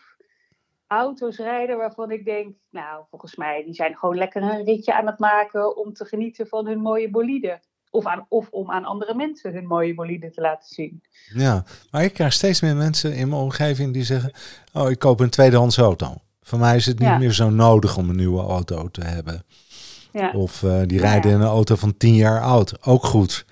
auto's 0.87 1.37
rijden 1.37 1.77
waarvan 1.77 2.11
ik 2.11 2.25
denk, 2.25 2.55
nou, 2.69 3.03
volgens 3.09 3.35
mij, 3.35 3.63
die 3.63 3.73
zijn 3.73 3.95
gewoon 3.95 4.17
lekker 4.17 4.41
een 4.41 4.63
ritje 4.63 4.95
aan 4.95 5.07
het 5.07 5.19
maken 5.19 5.77
om 5.77 5.93
te 5.93 6.05
genieten 6.05 6.47
van 6.47 6.67
hun 6.67 6.79
mooie 6.79 7.09
bolide. 7.09 7.59
Of, 7.89 8.05
aan, 8.05 8.25
of 8.29 8.49
om 8.49 8.71
aan 8.71 8.85
andere 8.85 9.15
mensen 9.15 9.53
hun 9.53 9.67
mooie 9.67 9.93
bolide 9.93 10.29
te 10.29 10.41
laten 10.41 10.69
zien. 10.69 11.03
Ja, 11.33 11.63
maar 11.91 12.03
ik 12.03 12.13
krijg 12.13 12.33
steeds 12.33 12.61
meer 12.61 12.75
mensen 12.75 13.13
in 13.13 13.29
mijn 13.29 13.41
omgeving 13.41 13.93
die 13.93 14.03
zeggen, 14.03 14.31
oh, 14.73 14.89
ik 14.89 14.99
koop 14.99 15.19
een 15.19 15.29
tweedehands 15.29 15.77
auto. 15.77 16.13
Voor 16.41 16.59
mij 16.59 16.75
is 16.75 16.85
het 16.85 16.99
niet 16.99 17.17
meer 17.17 17.31
zo 17.31 17.49
nodig 17.49 17.97
om 17.97 18.09
een 18.09 18.15
nieuwe 18.15 18.41
auto 18.41 18.87
te 18.87 19.03
hebben. 19.03 19.43
Ja. 20.11 20.31
Of 20.31 20.61
uh, 20.61 20.81
die 20.85 20.99
rijden 20.99 21.31
in 21.31 21.41
een 21.41 21.47
auto 21.47 21.75
van 21.75 21.97
tien 21.97 22.15
jaar 22.15 22.41
oud. 22.41 22.85
Ook 22.85 23.03
goed. 23.03 23.45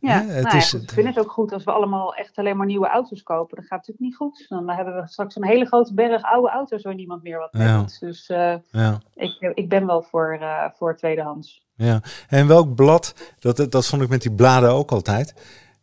Ja, 0.00 0.24
het 0.24 0.44
nou 0.44 0.56
is, 0.56 0.74
ik 0.74 0.90
vind 0.90 1.06
het 1.06 1.18
ook 1.18 1.30
goed 1.30 1.52
als 1.52 1.64
we 1.64 1.70
allemaal 1.70 2.14
echt 2.14 2.38
alleen 2.38 2.56
maar 2.56 2.66
nieuwe 2.66 2.88
auto's 2.88 3.22
kopen. 3.22 3.56
Dat 3.56 3.66
gaat 3.66 3.78
natuurlijk 3.78 4.06
niet 4.06 4.16
goed. 4.16 4.46
Dan 4.48 4.70
hebben 4.70 4.94
we 4.94 5.08
straks 5.08 5.36
een 5.36 5.44
hele 5.44 5.66
grote 5.66 5.94
berg 5.94 6.22
oude 6.22 6.48
auto's 6.48 6.82
waar 6.82 6.94
niemand 6.94 7.22
meer 7.22 7.38
wat 7.38 7.52
mee 7.52 7.76
doet. 7.76 8.00
Dus 8.00 8.28
uh, 8.28 8.54
ja. 8.70 9.00
ik, 9.14 9.52
ik 9.54 9.68
ben 9.68 9.86
wel 9.86 10.02
voor, 10.02 10.38
uh, 10.40 10.64
voor 10.76 10.96
tweedehands. 10.96 11.64
Ja, 11.74 12.00
en 12.28 12.46
welk 12.46 12.74
blad, 12.74 13.14
dat, 13.38 13.72
dat 13.72 13.86
vond 13.86 14.02
ik 14.02 14.08
met 14.08 14.22
die 14.22 14.32
bladen 14.32 14.70
ook 14.70 14.92
altijd. 14.92 15.34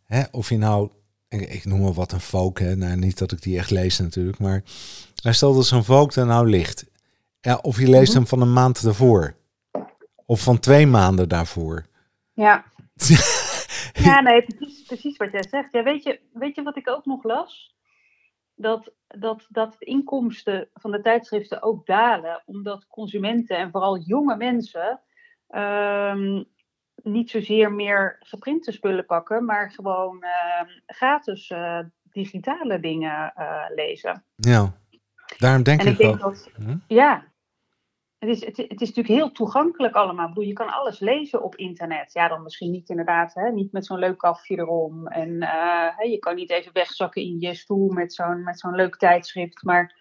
Hè, 0.04 0.22
of 0.30 0.48
je 0.48 0.58
nou, 0.58 0.90
ik, 1.28 1.64
noem 1.64 1.80
maar 1.80 1.92
wat 1.92 2.12
een 2.12 2.20
folk, 2.20 2.58
hè. 2.58 2.76
Nou, 2.76 2.96
niet 2.96 3.18
dat 3.18 3.32
ik 3.32 3.42
die 3.42 3.58
echt 3.58 3.70
lees 3.70 3.98
natuurlijk, 3.98 4.38
maar 4.38 4.62
stel 5.14 5.54
dat 5.54 5.66
zo'n 5.66 5.84
folk 5.84 6.14
er 6.14 6.26
nou 6.26 6.48
ligt. 6.48 6.84
Ja, 7.40 7.58
of 7.62 7.78
je 7.78 7.88
leest 7.88 8.08
mhm. 8.08 8.16
hem 8.16 8.26
van 8.26 8.40
een 8.40 8.52
maand 8.52 8.82
daarvoor. 8.82 9.34
Of 10.26 10.42
van 10.42 10.58
twee 10.58 10.86
maanden 10.86 11.28
daarvoor. 11.28 11.86
Ja. 12.32 12.64
Ja, 14.02 14.20
nee, 14.20 14.42
precies, 14.42 14.82
precies 14.82 15.16
wat 15.16 15.32
jij 15.32 15.46
zegt. 15.48 15.72
Ja, 15.72 15.82
weet, 15.82 16.02
je, 16.02 16.20
weet 16.32 16.54
je 16.54 16.62
wat 16.62 16.76
ik 16.76 16.88
ook 16.88 17.04
nog 17.04 17.24
las? 17.24 17.76
Dat, 18.54 18.92
dat, 19.08 19.46
dat 19.48 19.76
de 19.78 19.84
inkomsten 19.86 20.68
van 20.72 20.90
de 20.90 21.00
tijdschriften 21.00 21.62
ook 21.62 21.86
dalen, 21.86 22.42
omdat 22.46 22.86
consumenten 22.86 23.56
en 23.56 23.70
vooral 23.70 23.98
jonge 23.98 24.36
mensen 24.36 25.00
um, 25.48 26.44
niet 27.02 27.30
zozeer 27.30 27.72
meer 27.72 28.16
geprinte 28.20 28.72
spullen 28.72 29.06
pakken, 29.06 29.44
maar 29.44 29.70
gewoon 29.70 30.16
uh, 30.20 30.70
gratis 30.86 31.50
uh, 31.50 31.78
digitale 32.02 32.80
dingen 32.80 33.32
uh, 33.38 33.64
lezen. 33.74 34.24
Ja, 34.34 34.72
daarom 35.38 35.62
denk 35.62 35.80
en 35.80 35.86
ik, 35.86 35.92
ik 35.92 35.98
denk. 35.98 36.20
Dat, 36.20 36.50
hm? 36.54 36.76
Ja, 36.86 37.24
het 38.26 38.36
is, 38.36 38.44
het, 38.44 38.56
het, 38.56 38.80
is 38.80 38.88
natuurlijk 38.88 39.20
heel 39.20 39.32
toegankelijk 39.32 39.94
allemaal. 39.94 40.28
Ik 40.28 40.34
bedoel, 40.34 40.48
je 40.48 40.52
kan 40.52 40.72
alles 40.72 40.98
lezen 40.98 41.42
op 41.42 41.56
internet. 41.56 42.12
Ja, 42.12 42.28
dan 42.28 42.42
misschien 42.42 42.70
niet 42.70 42.88
inderdaad, 42.88 43.34
hè, 43.34 43.50
niet 43.50 43.72
met 43.72 43.86
zo'n 43.86 43.98
leuk 43.98 44.18
kafje 44.18 44.56
erom. 44.56 45.06
En 45.06 45.30
uh, 45.30 46.10
je 46.10 46.18
kan 46.18 46.34
niet 46.34 46.50
even 46.50 46.72
wegzakken 46.72 47.22
in 47.22 47.40
je 47.40 47.54
stoel 47.54 47.88
met 47.88 48.14
zo'n, 48.14 48.42
met 48.42 48.58
zo'n 48.58 48.74
leuk 48.74 48.96
tijdschrift. 48.96 49.62
Maar 49.62 49.94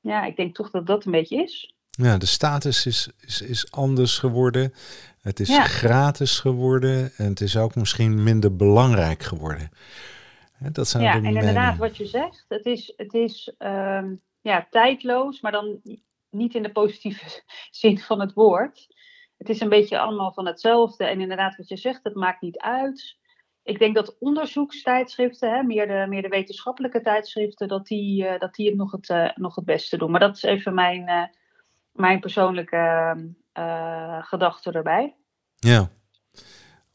ja, 0.00 0.24
ik 0.24 0.36
denk 0.36 0.54
toch 0.54 0.70
dat 0.70 0.86
dat 0.86 1.04
een 1.04 1.12
beetje 1.12 1.42
is. 1.42 1.74
Ja, 1.90 2.18
de 2.18 2.26
status 2.26 2.86
is, 2.86 3.10
is, 3.20 3.40
is 3.42 3.72
anders 3.72 4.18
geworden. 4.18 4.74
Het 5.20 5.40
is 5.40 5.58
gratis 5.58 6.38
geworden. 6.38 7.12
En 7.16 7.28
het 7.28 7.40
is 7.40 7.56
ook 7.56 7.74
misschien 7.74 8.22
minder 8.22 8.56
belangrijk 8.56 9.22
geworden. 9.22 9.70
Dat 10.72 10.88
zijn 10.88 11.02
ja, 11.02 11.14
en 11.14 11.24
inderdaad, 11.24 11.76
wat 11.76 11.96
je 11.96 12.06
zegt. 12.06 12.44
Het 12.48 12.66
is, 12.66 12.92
het 12.96 13.14
is 13.14 13.54
um, 13.58 14.22
ja, 14.40 14.66
tijdloos, 14.70 15.40
maar 15.40 15.52
dan 15.52 15.80
niet 16.34 16.54
in 16.54 16.62
de 16.62 16.72
positieve 16.72 17.42
zin 17.70 17.98
van 17.98 18.20
het 18.20 18.32
woord. 18.32 18.86
Het 19.36 19.48
is 19.48 19.60
een 19.60 19.68
beetje 19.68 19.98
allemaal 19.98 20.32
van 20.32 20.46
hetzelfde. 20.46 21.04
En 21.04 21.20
inderdaad, 21.20 21.56
wat 21.56 21.68
je 21.68 21.76
zegt, 21.76 22.04
het 22.04 22.14
maakt 22.14 22.40
niet 22.40 22.58
uit. 22.58 23.18
Ik 23.62 23.78
denk 23.78 23.94
dat 23.94 24.16
onderzoekstijdschriften, 24.18 25.50
hè, 25.54 25.62
meer, 25.62 25.86
de, 25.86 26.06
meer 26.08 26.22
de 26.22 26.28
wetenschappelijke 26.28 27.00
tijdschriften, 27.00 27.68
dat 27.68 27.86
die, 27.86 28.24
uh, 28.24 28.38
dat 28.38 28.54
die 28.54 28.68
het 28.68 28.76
nog 28.76 28.92
het, 28.92 29.08
uh, 29.08 29.30
nog 29.34 29.54
het 29.54 29.64
beste 29.64 29.96
doen. 29.96 30.10
Maar 30.10 30.20
dat 30.20 30.36
is 30.36 30.42
even 30.42 30.74
mijn, 30.74 31.08
uh, 31.08 31.24
mijn 31.92 32.20
persoonlijke 32.20 33.16
gedachte 34.20 34.72
erbij. 34.72 35.16
Ja, 35.54 35.90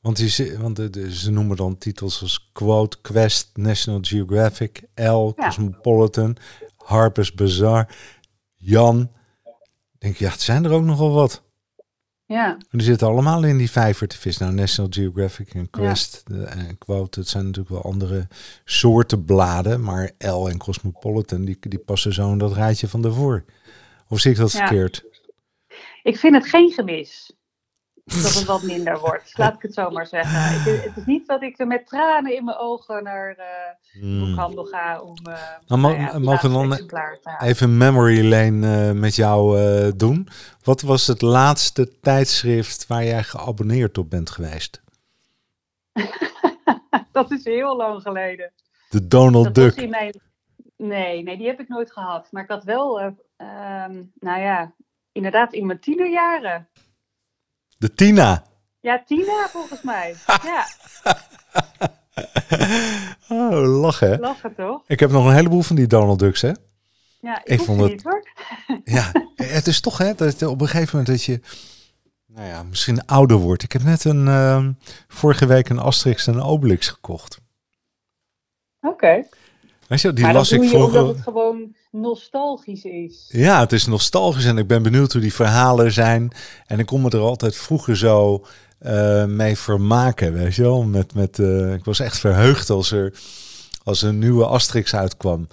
want, 0.02 0.18
die, 0.18 0.58
want 0.58 0.76
de, 0.76 0.90
de, 0.90 1.16
ze 1.16 1.32
noemen 1.32 1.58
dan 1.58 1.78
titels 1.78 2.22
als 2.22 2.52
Quote, 2.52 3.02
Quest, 3.02 3.58
National 3.58 4.00
Geographic, 4.02 4.84
L, 4.96 5.32
Cosmopolitan, 5.36 6.38
Harper's 6.78 7.34
Bazaar, 7.34 7.96
Jan 8.56 9.12
denk 10.00 10.16
je, 10.16 10.26
ja, 10.26 10.32
het 10.32 10.42
zijn 10.42 10.66
er 10.66 10.72
ook 10.72 10.84
nogal 10.84 11.12
wat. 11.12 11.44
Ja. 12.26 12.58
Die 12.70 12.82
zitten 12.82 13.08
allemaal 13.08 13.44
in 13.44 13.58
die 13.58 13.72
vijver 13.72 14.08
te 14.08 14.18
vissen. 14.18 14.46
Nou, 14.46 14.58
National 14.58 14.92
Geographic 14.94 15.54
en 15.54 15.70
Quest 15.70 16.24
en 16.46 16.78
Quote, 16.78 17.20
het 17.20 17.30
zijn 17.30 17.46
natuurlijk 17.46 17.74
wel 17.74 17.92
andere 17.92 18.28
soorten 18.64 19.26
bladen. 19.26 19.84
Maar 19.84 20.12
L 20.18 20.48
en 20.48 20.58
Cosmopolitan, 20.58 21.46
die, 21.46 21.58
die 21.60 21.80
passen 21.80 22.14
zo 22.14 22.32
in 22.32 22.38
dat 22.38 22.54
rijtje 22.54 22.88
van 22.88 23.02
daarvoor. 23.02 23.46
Of 24.08 24.20
zie 24.20 24.32
ik 24.32 24.38
dat 24.38 24.52
verkeerd? 24.52 25.04
Ik 26.04 26.18
vind 26.18 26.36
het 26.36 26.48
geen 26.48 26.72
gemis 26.72 27.34
dat 28.10 28.34
het 28.34 28.46
wat 28.46 28.64
minder 28.64 29.00
wordt. 29.00 29.32
Laat 29.38 29.54
ik 29.54 29.62
het 29.62 29.74
zo 29.74 29.90
maar 29.90 30.08
zeggen. 30.08 30.74
Ik, 30.74 30.84
het 30.84 30.98
is 30.98 31.06
niet 31.06 31.28
dat 31.28 31.42
ik 31.42 31.60
er 31.60 31.68
met 31.68 31.88
tranen 31.88 32.36
in 32.36 32.46
mijn 32.46 32.58
ogen 32.58 33.04
naar 33.04 33.38
uh, 34.02 34.20
boekhandel 34.20 34.66
ga 34.66 35.02
om 35.02 35.16
uh, 35.30 35.36
nou, 35.68 35.82
nou 35.82 36.00
ja, 36.00 36.20
mogen 36.20 36.52
dan 36.52 36.90
even 37.40 37.78
memory 37.78 38.30
lane 38.30 38.88
uh, 38.88 39.00
met 39.00 39.16
jou 39.16 39.58
doen. 39.96 40.28
Wat 40.64 40.82
was 40.82 41.08
het 41.08 41.22
laatste 41.22 42.00
tijdschrift 42.00 42.88
waar 42.88 43.04
jij 43.04 43.24
geabonneerd 43.24 43.98
op 43.98 44.10
bent 44.10 44.30
geweest? 44.30 44.82
dat 47.12 47.32
is 47.32 47.44
heel 47.44 47.76
lang 47.76 48.02
geleden. 48.02 48.52
De 48.90 49.08
Donald 49.08 49.46
dat 49.46 49.56
Duck. 49.56 49.76
Was 49.76 49.84
in 49.84 49.90
mijn... 49.90 50.22
Nee, 50.78 51.24
nee, 51.24 51.38
die 51.38 51.48
heb 51.48 51.60
ik 51.60 51.68
nooit 51.68 51.92
gehad. 51.92 52.28
Maar 52.32 52.44
ik 52.44 52.50
had 52.50 52.64
wel, 52.64 53.02
um, 53.02 54.12
nou 54.20 54.42
ja, 54.42 54.74
inderdaad 55.12 55.54
in 55.54 55.66
mijn 55.66 55.80
tienerjaren. 55.80 56.68
De 57.80 57.94
Tina. 57.94 58.44
Ja, 58.80 59.04
Tina 59.06 59.48
volgens 59.50 59.82
mij. 59.82 60.16
ja. 60.44 60.68
Oh, 63.30 63.82
lachen. 63.82 64.20
Lachen 64.20 64.56
toch? 64.56 64.82
Ik 64.88 65.00
heb 65.00 65.12
nog 65.12 65.26
een 65.26 65.34
heleboel 65.34 65.62
van 65.62 65.76
die 65.76 65.88
Donald 65.88 66.20
Ducks, 66.20 66.42
hè? 66.42 66.52
Ja, 67.20 67.40
ik, 67.44 67.60
ik 67.60 67.62
vond 67.62 67.82
het 67.82 67.92
niet 67.92 68.04
hoor. 68.04 68.28
ja, 68.84 69.12
het 69.36 69.68
is 69.68 69.80
toch 69.82 69.98
hè, 69.98 70.16
dat 70.16 70.44
op 70.44 70.62
een 70.62 70.68
gegeven 70.68 70.98
moment 70.98 71.08
dat 71.08 71.24
je, 71.24 71.40
nou 72.26 72.48
ja, 72.48 72.64
misschien 72.64 73.06
ouder 73.06 73.38
wordt. 73.38 73.64
Ik 73.64 73.72
heb 73.72 73.84
net 73.84 74.04
een, 74.04 74.26
uh, 74.26 74.68
vorige 75.08 75.46
week 75.46 75.70
een 75.70 75.80
Asterix 75.80 76.28
en 76.28 76.34
een 76.34 76.42
Obelix 76.42 76.88
gekocht. 76.88 77.42
Oké. 78.82 78.94
Okay. 78.94 79.30
Weet 79.88 80.02
je, 80.02 80.14
die 80.14 80.24
maar 80.24 80.34
las 80.34 80.50
dat 80.50 80.62
ik 80.62 80.70
vroeger. 80.70 81.00
omdat 81.00 81.16
het 81.16 81.24
gewoon 81.24 81.76
nostalgisch 81.92 82.84
is. 82.84 83.30
Ja, 83.32 83.60
het 83.60 83.72
is 83.72 83.86
nostalgisch 83.86 84.46
en 84.46 84.58
ik 84.58 84.68
ben 84.68 84.84
benieuwd 84.84 85.12
hoe 85.12 85.22
die 85.22 85.34
verhalen 85.34 85.92
zijn. 85.92 86.32
En 86.66 86.80
ik 86.80 86.86
kon 86.86 87.02
me 87.02 87.10
er 87.10 87.20
altijd 87.20 87.56
vroeger 87.56 87.98
zo 87.98 88.46
uh, 88.82 89.26
mee 89.26 89.58
vermaken, 89.58 90.34
weet 90.34 90.56
je 90.56 90.62
wel. 90.62 90.84
Met, 90.84 91.14
met, 91.14 91.38
uh, 91.38 91.74
ik 91.74 91.86
was 91.86 92.00
echt 92.00 92.20
verheugd 92.20 92.70
als 92.70 92.92
er, 92.92 93.14
als 93.84 94.02
een 94.02 94.20
nieuwe 94.20 94.46
Asterix 94.46 94.96
uitkwam. 94.96 95.48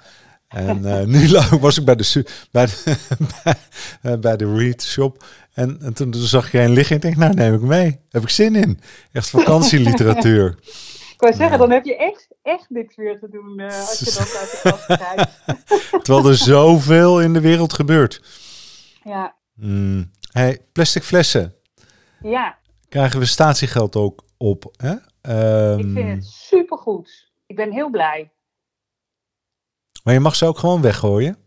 En 0.48 0.78
uh, 0.78 1.02
nu 1.14 1.28
was 1.60 1.78
ik 1.78 1.84
bij 1.84 1.96
de, 1.96 2.24
bij 2.50 2.66
de, 2.66 2.96
bij, 4.02 4.18
bij 4.18 4.36
de 4.36 4.54
Read 4.54 4.82
Shop. 4.82 5.24
En, 5.52 5.78
en 5.80 5.92
toen, 5.92 6.10
toen 6.10 6.22
zag 6.22 6.46
ik 6.46 6.52
een 6.52 6.70
liggen 6.70 6.90
en 6.90 6.96
ik 6.96 7.02
denk, 7.02 7.16
nou 7.16 7.34
neem 7.34 7.54
ik 7.54 7.60
mee. 7.60 8.00
Heb 8.10 8.22
ik 8.22 8.28
zin 8.28 8.54
in. 8.54 8.80
Echt 9.12 9.30
vakantieliteratuur. 9.30 10.58
ik 11.14 11.20
wou 11.22 11.34
zeggen, 11.34 11.58
dan 11.58 11.70
heb 11.70 11.84
je 11.84 11.96
echt, 11.96 12.25
echt 12.46 12.70
niks 12.70 12.96
meer 12.96 13.18
te 13.18 13.28
doen 13.28 13.60
uh, 13.60 13.66
als 13.88 13.98
je 13.98 14.04
dat 14.04 14.36
uit 14.36 14.50
de 14.50 14.60
kast 14.62 14.84
krijgt. 14.84 15.44
Terwijl 16.04 16.28
er 16.28 16.36
zoveel 16.36 17.20
in 17.20 17.32
de 17.32 17.40
wereld 17.40 17.72
gebeurt. 17.72 18.22
Ja. 19.04 19.34
Mm. 19.54 20.10
Hey, 20.32 20.60
plastic 20.72 21.02
flessen. 21.02 21.54
Ja. 22.20 22.58
Krijgen 22.88 23.18
we 23.18 23.26
statiegeld 23.26 23.96
ook 23.96 24.24
op? 24.36 24.74
Hè? 24.76 24.94
Um, 25.72 25.78
ik 25.78 25.92
vind 25.92 26.08
het 26.08 26.24
supergoed. 26.24 27.32
Ik 27.46 27.56
ben 27.56 27.72
heel 27.72 27.90
blij. 27.90 28.30
Maar 30.04 30.14
je 30.14 30.20
mag 30.20 30.36
ze 30.36 30.46
ook 30.46 30.58
gewoon 30.58 30.80
weggooien? 30.80 31.45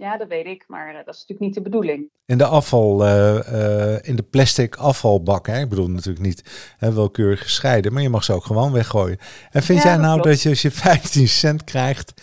Ja, 0.00 0.16
dat 0.16 0.28
weet 0.28 0.46
ik, 0.46 0.64
maar 0.68 0.88
uh, 0.88 0.94
dat 1.04 1.14
is 1.14 1.20
natuurlijk 1.20 1.40
niet 1.40 1.54
de 1.54 1.62
bedoeling. 1.62 2.10
In 2.24 2.38
de 2.38 2.44
afval, 2.44 3.06
uh, 3.06 3.34
uh, 3.34 4.08
in 4.08 4.16
de 4.16 4.22
plastic 4.22 4.76
afvalbak, 4.76 5.46
hè? 5.46 5.60
ik 5.60 5.68
bedoel 5.68 5.88
natuurlijk 5.88 6.24
niet 6.24 6.74
hè, 6.78 6.92
welkeurig 6.92 7.42
gescheiden, 7.42 7.92
maar 7.92 8.02
je 8.02 8.08
mag 8.08 8.24
ze 8.24 8.32
ook 8.32 8.44
gewoon 8.44 8.72
weggooien. 8.72 9.18
En 9.50 9.62
vind 9.62 9.82
Ja, 9.82 9.88
jij 9.88 9.96
nou 9.96 10.22
dat 10.22 10.42
je 10.42 10.48
als 10.48 10.62
je 10.62 10.70
15 10.90 11.28
cent 11.28 11.64
krijgt, 11.64 12.22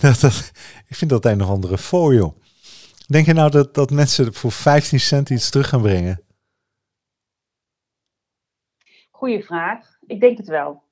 dat, 0.00 0.20
dat, 0.20 0.50
ik 0.86 0.96
vind 0.96 1.10
dat 1.10 1.24
een 1.24 1.42
of 1.42 1.48
andere 1.48 1.76
joh. 2.14 2.36
Denk 3.06 3.26
je 3.26 3.32
nou 3.32 3.50
dat, 3.50 3.74
dat 3.74 3.90
mensen 3.90 4.34
voor 4.34 4.52
15 4.52 5.00
cent 5.00 5.30
iets 5.30 5.50
terug 5.50 5.68
gaan 5.68 5.82
brengen? 5.82 6.22
Goeie 9.10 9.44
vraag. 9.44 9.98
Ik 10.06 10.20
denk 10.20 10.38
het 10.38 10.48
wel. 10.48 10.82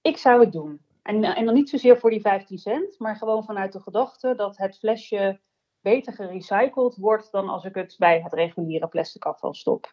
Ik 0.00 0.16
zou 0.16 0.40
het 0.40 0.52
doen. 0.52 0.80
En, 1.02 1.24
en 1.24 1.44
dan 1.44 1.54
niet 1.54 1.68
zozeer 1.68 1.98
voor 1.98 2.10
die 2.10 2.20
15 2.20 2.58
cent, 2.58 2.98
maar 2.98 3.16
gewoon 3.16 3.44
vanuit 3.44 3.72
de 3.72 3.80
gedachte 3.80 4.34
dat 4.36 4.56
het 4.56 4.78
flesje 4.78 5.40
beter 5.80 6.12
gerecycled 6.12 6.96
wordt 6.96 7.32
dan 7.32 7.48
als 7.48 7.64
ik 7.64 7.74
het 7.74 7.94
bij 7.98 8.20
het 8.22 8.32
reguliere 8.32 8.88
plastic 8.88 9.24
afval 9.24 9.54
stop. 9.54 9.92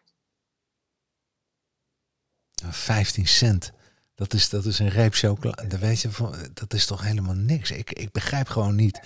15 2.70 3.26
cent. 3.26 3.72
Dat 4.14 4.32
is, 4.32 4.48
dat 4.48 4.64
is 4.64 4.78
een 4.78 4.88
reep 4.88 5.12
chocolade. 5.14 5.66
Dat, 5.66 5.80
weet 5.80 6.00
je, 6.00 6.08
dat 6.54 6.72
is 6.72 6.86
toch 6.86 7.02
helemaal 7.02 7.34
niks. 7.34 7.70
Ik, 7.70 7.92
ik 7.92 8.12
begrijp 8.12 8.48
gewoon 8.48 8.74
niet. 8.74 9.00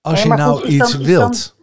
Als 0.00 0.14
Nee, 0.14 0.22
je 0.22 0.28
maar 0.28 0.38
nou 0.38 0.60
goed, 0.60 0.68
iets 0.68 0.92
dan- 0.92 1.02
wilt. 1.02 1.56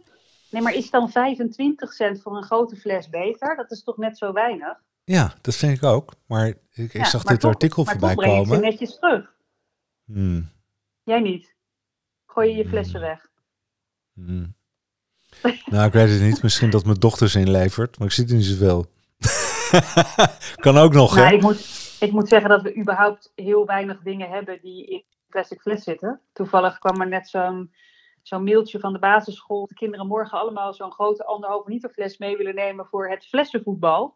Nee, 0.50 0.62
maar 0.62 0.74
is 0.74 0.89
dan 0.89 1.12
25 1.12 1.94
cent 1.94 2.22
voor 2.22 2.38
een 2.38 2.44
grote 2.44 2.75
fles 2.75 3.10
beter? 3.10 3.56
Dat 3.56 3.72
is 3.72 3.84
toch 3.84 3.98
net 3.98 4.18
zo 4.18 4.34
weinig? 4.34 4.77
Ja, 5.03 5.36
dat 5.41 5.56
vind 5.56 5.77
ik 5.77 5.84
ook. 5.84 6.13
Maar 6.25 6.48
ik, 6.48 6.58
ik 6.72 6.94
Ja, 6.94 7.06
zag 7.06 7.24
maar 7.24 7.34
dit 7.34 7.41
toch- 7.41 7.51
artikel 7.51 7.84
maar 7.84 7.98
voorbij 8.00 8.15
komen. 8.15 8.56
ze 8.56 8.62
netjes 8.62 9.00
terug. 9.00 9.34
Hmm, 10.06 10.51
Jij 11.03 11.20
niet. 11.20 11.56
Gooi 12.25 12.50
je 12.50 12.56
je 12.63 12.70
flessen 12.70 13.00
weg. 13.01 13.30
Hmm. 14.25 14.56
nou, 15.66 15.86
ik 15.86 15.94
weet 15.94 16.10
het 16.10 16.22
niet. 16.22 16.44
Misschien 16.44 16.70
dat 16.70 16.86
mijn 16.86 17.00
dochter 17.00 17.30
ze 17.30 17.40
inlevert. 17.40 17.98
Maar 17.98 18.08
ik 18.08 18.13
zie 18.13 18.24
het 18.24 18.34
niet 18.34 18.46
zoveel. 18.46 18.86
kan 20.66 20.78
ook 20.78 20.94
nog, 20.94 21.16
Nou, 21.16 21.36
ik 21.36 21.42
moet, 21.42 21.98
ik 22.00 22.12
moet 22.12 22.28
zeggen 22.28 22.50
dat 22.50 22.62
we 22.62 22.78
überhaupt 22.78 23.32
heel 23.36 23.66
weinig 23.66 24.00
dingen 24.04 24.30
hebben 24.30 24.60
die 24.62 24.86
in 24.86 25.04
plastic 25.30 25.62
fles 25.62 25.84
zitten. 25.84 26.22
Toevallig 26.34 26.78
kwam 26.78 27.01
er 27.01 27.08
net 27.08 27.30
zo'n 27.30 27.72
zo'n 28.22 28.44
mailtje 28.44 28.80
van 28.80 28.94
de 28.94 29.00
basisschool. 29.00 29.68
De 29.68 29.74
kinderen 29.74 30.08
morgen 30.08 30.40
allemaal 30.40 30.74
zo'n 30.74 30.92
grote 30.92 31.25
anderhalve 31.25 31.70
liter 31.70 31.90
fles 31.90 32.18
mee 32.18 32.38
willen 32.38 32.56
nemen 32.56 32.86
voor 32.86 33.10
het 33.10 33.25
flessenvoetbal. 33.25 34.16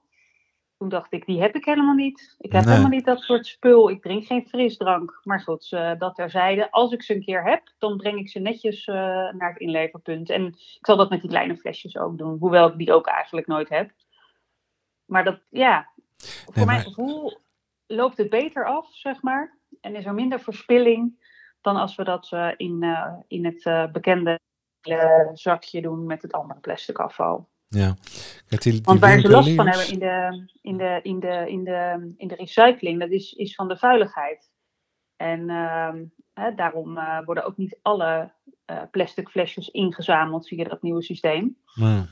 Toen 0.77 0.89
dacht 0.89 1.13
ik, 1.13 1.25
die 1.25 1.41
heb 1.41 1.55
ik 1.55 1.65
helemaal 1.65 1.93
niet. 1.95 2.35
Ik 2.39 2.51
heb 2.51 2.61
Nee. 2.63 2.69
helemaal 2.73 2.95
niet 2.95 3.05
dat 3.05 3.19
soort 3.19 3.45
spul. 3.47 3.89
Ik 3.89 4.01
drink 4.01 4.25
geen 4.25 4.47
frisdrank. 4.47 5.19
Maar 5.23 5.41
goed, 5.41 5.71
eh, 5.71 5.91
dat 5.97 6.15
terzijde. 6.15 6.71
Als 6.71 6.91
ik 6.91 7.03
ze 7.03 7.13
een 7.15 7.23
keer 7.23 7.43
heb, 7.43 7.73
dan 7.77 7.97
breng 7.97 8.19
ik 8.19 8.29
ze 8.29 8.39
netjes 8.39 8.85
eh, 8.85 8.95
naar 9.33 9.49
het 9.49 9.57
inleverpunt. 9.59 10.29
En 10.29 10.45
ik 10.45 10.77
zal 10.85 10.97
dat 10.97 11.09
met 11.09 11.21
die 11.21 11.29
kleine 11.29 11.57
flesjes 11.57 11.97
ook 11.97 12.17
doen. 12.17 12.37
Hoewel 12.39 12.67
ik 12.67 12.77
die 12.77 12.93
ook 12.93 13.07
eigenlijk 13.07 13.47
nooit 13.47 13.69
heb. 13.69 13.91
Maar 15.05 15.23
dat, 15.23 15.39
ja, 15.49 15.89
voor 16.45 16.53
mijn 16.65 16.67
maar- 16.67 16.79
gevoel 16.79 17.37
loopt 17.87 18.17
het 18.17 18.29
beter 18.29 18.65
af, 18.65 18.87
zeg 18.95 19.21
maar. 19.21 19.57
En 19.81 19.95
is 19.95 20.05
er 20.05 20.13
minder 20.13 20.39
verspilling 20.39 21.23
dan 21.61 21.75
als 21.75 21.95
we 21.95 22.03
dat 22.03 22.29
eh, 22.31 22.51
in, 22.57 22.83
eh, 22.83 23.13
in 23.27 23.45
het 23.45 23.91
bekende 23.91 24.39
zakje 25.33 25.81
doen 25.81 26.05
met 26.05 26.21
het 26.21 26.33
andere 26.33 26.59
plastic 26.59 26.97
afval. 26.99 27.49
Ja. 27.67 27.95
Kijk, 28.47 28.61
die, 28.61 28.71
die 28.71 28.81
Want 28.81 28.99
waar 28.99 29.19
ze 29.19 29.29
last 29.29 29.55
van 29.55 29.67
hebben 29.67 29.87
in 29.87 29.99
de, 29.99 30.47
in 30.61 30.77
de, 30.77 30.99
in 31.03 31.19
de, 31.19 31.45
in 31.47 31.63
de, 31.63 32.13
in 32.17 32.27
de 32.27 32.35
recycling, 32.35 32.99
dat 32.99 33.09
is, 33.09 33.33
is 33.33 33.55
van 33.55 33.67
de 33.67 33.77
vuiligheid. 33.77 34.51
En 35.15 35.49
ehm, 35.49 36.03
hè, 36.33 36.55
daarom 36.55 36.97
eh, 36.97 37.25
worden 37.25 37.45
ook 37.45 37.57
niet 37.57 37.79
alle 37.81 38.31
eh, 38.65 38.81
plastic 38.91 39.29
flesjes 39.29 39.69
ingezameld 39.69 40.47
via 40.47 40.63
dat 40.63 40.81
nieuwe 40.81 41.03
systeem. 41.03 41.57
Ja. 41.73 42.07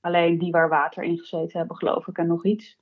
Alleen 0.00 0.38
die 0.38 0.50
waar 0.50 0.68
water 0.68 1.02
in 1.02 1.18
gezeten 1.18 1.58
hebben, 1.58 1.76
geloof 1.76 2.06
ik, 2.06 2.18
en 2.18 2.26
nog 2.26 2.44
iets. 2.44 2.78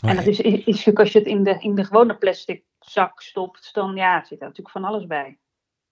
Maar 0.00 0.10
En 0.10 0.16
dat 0.16 0.26
is, 0.26 0.40
is, 0.40 0.64
is 0.64 0.94
als 0.94 1.12
je 1.12 1.18
het 1.18 1.28
in 1.28 1.42
de, 1.44 1.58
in 1.58 1.74
de 1.74 1.84
gewone 1.84 2.16
plastic 2.16 2.64
zak 2.78 3.20
stopt, 3.20 3.74
dan 3.74 3.96
ja, 3.96 4.24
zit 4.24 4.40
er 4.40 4.46
natuurlijk 4.46 4.70
van 4.70 4.84
alles 4.84 5.06
bij. 5.06 5.38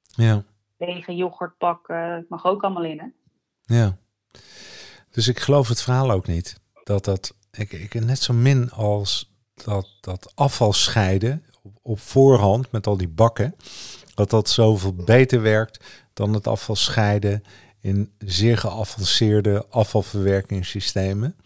Ja, 0.03 0.45
Lege 0.77 1.17
yoghurtpak, 1.17 1.89
eh, 1.89 2.19
mag 2.29 2.45
ook 2.45 2.63
allemaal 2.63 2.85
in, 2.85 2.99
hè? 2.99 3.07
ja. 3.77 3.99
Dus 5.11 5.29
ik 5.29 5.39
geloof 5.39 5.69
het 5.69 5.83
verhaal 5.83 6.11
ook 6.11 6.27
niet. 6.27 6.61
Dat 6.85 7.05
dat, 7.05 7.35
ik, 7.51 7.73
ik 7.73 7.95
net 7.95 8.19
zo 8.23 8.33
min 8.33 8.71
als 8.71 9.33
dat, 9.55 9.89
dat 10.01 10.33
afval 10.35 10.73
scheiden 10.73 11.45
op, 11.63 11.73
op 11.83 12.01
voorhand 12.01 12.71
met 12.71 12.87
al 12.87 12.97
die 12.97 13.09
bakken, 13.09 13.57
dat 14.15 14.31
dat 14.31 14.49
zoveel 14.49 14.95
beter 14.95 15.43
werkt 15.43 15.85
dan 16.13 16.33
het 16.33 16.47
afval 16.47 16.77
scheiden 16.77 17.43
in 17.81 18.13
zeer 18.19 18.59
geavanceerde 18.59 19.67
afvalverwerkingssystemen. 19.71 21.37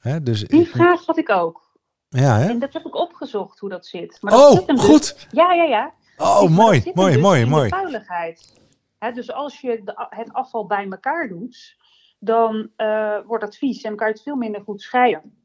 Hè, 0.00 0.22
dus 0.22 0.44
Die 0.44 0.60
ik- 0.60 0.68
vraag 0.68 1.06
had 1.06 1.18
ik 1.18 1.30
ook. 1.30 1.68
ja, 2.08 2.38
hè? 2.38 2.48
En 2.48 2.58
dat 2.58 2.72
heb 2.72 2.86
ik 2.86 2.94
opgezocht, 2.94 3.58
hoe 3.58 3.68
dat 3.70 3.86
zit. 3.86 4.18
Maar 4.20 4.32
dat 4.32 4.50
Oh, 4.50 4.56
zit 4.58 4.66
hem 4.66 4.76
dus- 4.76 4.84
goed. 4.84 5.26
Ja, 5.30 5.52
ja, 5.52 5.64
ja. 5.64 5.92
Oh, 6.16 6.40
dat 6.40 6.50
mooi, 6.50 6.90
mooi, 6.94 7.12
dus 7.12 7.22
mooi, 7.22 7.40
de 7.40 7.46
mooi. 7.50 7.68
vuiligheid. 7.68 8.52
Hè, 8.98 9.12
dus 9.12 9.32
als 9.32 9.60
je 9.60 9.80
de, 9.84 10.06
het 10.10 10.32
afval 10.32 10.66
bij 10.66 10.86
elkaar 10.90 11.28
doet, 11.28 11.76
dan 12.20 12.70
eh, 12.76 13.18
wordt 13.26 13.44
het 13.44 13.56
vies 13.56 13.82
en 13.82 13.96
kan 13.96 14.06
je 14.06 14.12
het 14.12 14.22
veel 14.22 14.36
minder 14.36 14.62
goed 14.62 14.82
scheiden. 14.82 15.38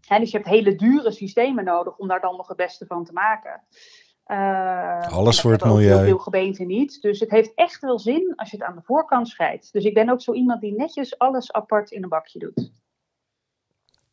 Hè, 0.00 0.18
dus 0.18 0.30
je 0.30 0.36
hebt 0.36 0.48
hele 0.48 0.74
dure 0.74 1.10
systemen 1.10 1.64
nodig 1.64 1.96
om 1.96 2.08
daar 2.08 2.20
dan 2.20 2.36
nog 2.36 2.48
het 2.48 2.56
beste 2.56 2.86
van 2.86 3.04
te 3.04 3.12
maken. 3.12 3.62
Eh, 4.24 5.08
Alles 5.08 5.40
voor 5.40 5.52
het 5.52 5.64
milieu. 5.64 5.94
Heel 5.94 6.04
veel 6.04 6.18
gemeenten 6.18 6.66
niet. 6.66 7.00
Dus 7.02 7.20
het 7.20 7.30
heeft 7.30 7.54
echt 7.54 7.80
wel 7.80 7.98
zin 7.98 8.32
als 8.36 8.50
je 8.50 8.56
het 8.56 8.66
aan 8.66 8.76
de 8.76 8.82
voorkant 8.82 9.28
scheidt. 9.28 9.72
Dus 9.72 9.84
ik 9.84 9.94
ben 9.94 10.08
ook 10.08 10.20
zo 10.20 10.32
iemand 10.32 10.60
die 10.60 10.76
netjes 10.76 11.18
alles 11.18 11.52
apart 11.52 11.90
in 11.90 12.02
een 12.02 12.08
bakje 12.08 12.38
doet. 12.38 12.72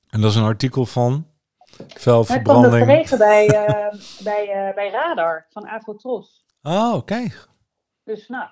En 0.09 0.21
dat 0.21 0.31
is 0.31 0.35
een 0.35 0.43
artikel 0.43 0.85
van 0.85 1.27
Maar 2.27 2.37
ik 2.37 2.43
kwam 2.43 2.61
dat 2.61 2.71
bij, 3.17 3.47
eh, 3.47 3.99
bij, 4.23 4.49
eh, 4.49 4.75
bij 4.75 4.89
Radar 4.89 5.45
van 5.49 5.67
Avotros. 5.67 6.45
Oh, 6.61 6.93
oké. 6.95 7.27
Dus 8.03 8.27
nou, 8.27 8.49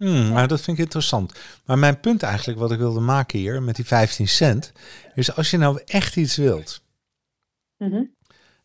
Hmm, 0.00 0.32
nou, 0.32 0.46
dat 0.46 0.60
vind 0.60 0.76
ik 0.78 0.82
interessant. 0.84 1.32
Maar 1.64 1.78
mijn 1.78 2.00
punt 2.00 2.22
eigenlijk, 2.22 2.58
wat 2.58 2.72
ik 2.72 2.78
wilde 2.78 3.00
maken 3.00 3.38
hier 3.38 3.62
met 3.62 3.76
die 3.76 3.86
15 3.86 4.28
cent, 4.28 4.72
is 5.14 5.36
als 5.36 5.50
je 5.50 5.56
nou 5.56 5.80
echt 5.86 6.16
iets 6.16 6.36
wilt, 6.36 6.82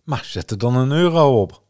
maar 0.04 0.26
zet 0.26 0.52
er 0.52 0.58
dan 0.58 0.76
een 0.76 0.92
euro 0.92 1.42
op. 1.42 1.64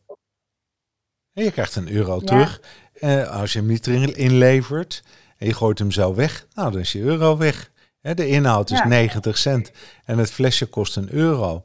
En 1.34 1.44
je 1.44 1.52
krijgt 1.52 1.76
een 1.76 1.90
euro 1.92 2.16
Ja. 2.20 2.26
terug. 2.26 2.62
En 3.00 3.30
als 3.30 3.54
je 3.54 3.60
hem 3.60 3.68
niet 3.68 3.88
erin 3.88 4.16
inlevert 4.16 5.04
en 5.38 5.48
je 5.48 5.54
gooit 5.54 5.80
hem 5.80 5.92
zo 5.92 6.16
weg, 6.16 6.46
nou 6.54 6.72
dan 6.72 6.80
is 6.82 6.92
je 6.92 7.00
euro 7.02 7.38
weg. 7.38 7.72
De 8.02 8.28
inhoud 8.28 8.72
is 8.72 8.78
Ja. 8.78 8.88
90 8.88 9.38
cent 9.38 9.72
en 10.06 10.18
het 10.18 10.32
flesje 10.32 10.66
kost 10.66 10.96
een 10.96 11.12
euro. 11.12 11.64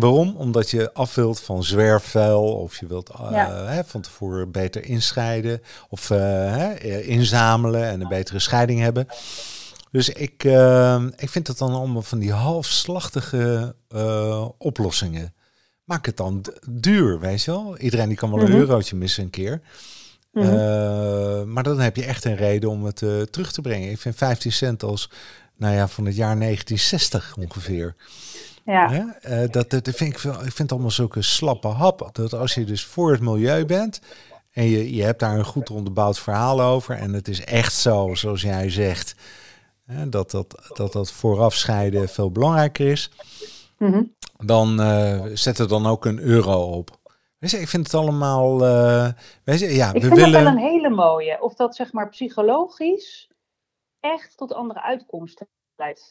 Waarom? 0.00 0.34
Omdat 0.36 0.70
je 0.70 0.92
af 0.92 1.14
wilt 1.14 1.40
van 1.40 1.64
zwerfvuil 1.64 2.42
of 2.54 2.76
je 2.78 2.86
wilt 2.86 3.08
eh, 3.10 3.28
Ja. 3.30 3.64
hè, 3.64 3.84
van 3.84 4.00
tevoren 4.00 4.50
beter 4.50 4.84
inscheiden 4.84 5.62
of 5.88 6.10
eh, 6.10 6.18
hè, 6.56 6.74
inzamelen 7.00 7.84
en 7.84 8.00
een 8.00 8.08
betere 8.08 8.38
scheiding 8.38 8.80
hebben. 8.80 9.06
Dus 9.90 10.08
ik, 10.08 10.44
eh, 10.44 11.02
ik 11.16 11.28
vind 11.30 11.46
het 11.46 11.58
dan 11.58 11.72
allemaal 11.74 12.02
van 12.02 12.18
die 12.18 12.32
halfslachtige 12.32 13.74
oplossingen. 14.58 15.34
Maak 15.84 16.06
het 16.06 16.16
dan 16.16 16.44
duur, 16.70 17.20
weet 17.20 17.42
je 17.42 17.50
wel. 17.50 17.78
Iedereen 17.78 18.08
die 18.08 18.16
kan 18.16 18.30
wel 18.30 18.40
een 18.42 18.50
Mhm. 18.50 18.58
eurotje 18.58 18.96
missen 18.96 19.22
een 19.24 19.30
keer. 19.30 19.60
Mhm. 20.32 21.52
Maar 21.52 21.62
dan 21.62 21.80
heb 21.80 21.96
je 21.96 22.04
echt 22.04 22.24
een 22.24 22.36
reden 22.36 22.70
om 22.70 22.84
het 22.84 22.96
terug 23.30 23.52
te 23.52 23.60
brengen. 23.60 23.90
Ik 23.90 23.98
vind 24.00 24.16
15 24.16 24.52
cent 24.52 24.82
als, 24.82 25.10
nou 25.56 25.74
ja, 25.74 25.88
van 25.88 26.04
het 26.06 26.16
jaar 26.16 26.36
1960 26.36 27.34
ongeveer. 27.38 27.94
Ja. 28.72 28.90
Hè? 28.90 29.02
Eh, 29.42 29.50
dat, 29.50 29.70
dat 29.70 29.88
vind 29.88 30.14
ik, 30.14 30.22
ik 30.24 30.40
vind 30.40 30.58
het 30.58 30.72
allemaal 30.72 30.90
zulke 30.90 31.22
slappe 31.22 31.68
hap. 31.68 32.08
Dat 32.12 32.32
als 32.32 32.54
je 32.54 32.64
dus 32.64 32.84
voor 32.84 33.10
het 33.12 33.20
milieu 33.20 33.64
bent 33.64 34.00
en 34.50 34.64
je, 34.64 34.94
je 34.94 35.02
hebt 35.02 35.20
daar 35.20 35.38
een 35.38 35.44
goed 35.44 35.70
onderbouwd 35.70 36.18
verhaal 36.18 36.60
over 36.60 36.96
en 36.96 37.12
het 37.12 37.28
is 37.28 37.44
echt 37.44 37.72
zo, 37.74 38.14
zoals 38.14 38.42
jij 38.42 38.70
zegt, 38.70 39.14
hè, 39.84 40.08
dat, 40.08 40.30
dat, 40.30 40.70
dat 40.74 40.92
dat 40.92 41.12
vooraf 41.12 41.54
scheiden 41.54 42.08
veel 42.08 42.30
belangrijker 42.30 42.86
is, 42.90 43.10
Mhm. 43.78 44.02
dan 44.36 44.80
eh, 44.80 45.24
zet 45.32 45.58
er 45.58 45.68
dan 45.68 45.86
ook 45.86 46.04
een 46.04 46.18
euro 46.18 46.62
op. 46.62 46.90
Weet 47.38 47.50
je, 47.50 47.58
ik 47.58 47.68
vind 47.68 47.86
het 47.86 47.94
allemaal, 47.94 48.64
eh, 48.64 49.08
weet 49.44 49.58
je, 49.58 49.74
ja, 49.74 49.86
Ik 49.88 49.92
we 49.94 50.00
vind 50.00 50.14
willen... 50.14 50.32
dat 50.32 50.42
wel 50.42 50.52
een 50.52 50.70
hele 50.70 50.90
mooie. 50.90 51.42
Of 51.42 51.54
dat 51.54 51.76
zeg 51.76 51.92
maar 51.92 52.08
psychologisch 52.08 53.30
echt 54.00 54.36
tot 54.36 54.52
andere 54.54 54.82
uitkomsten 54.82 55.48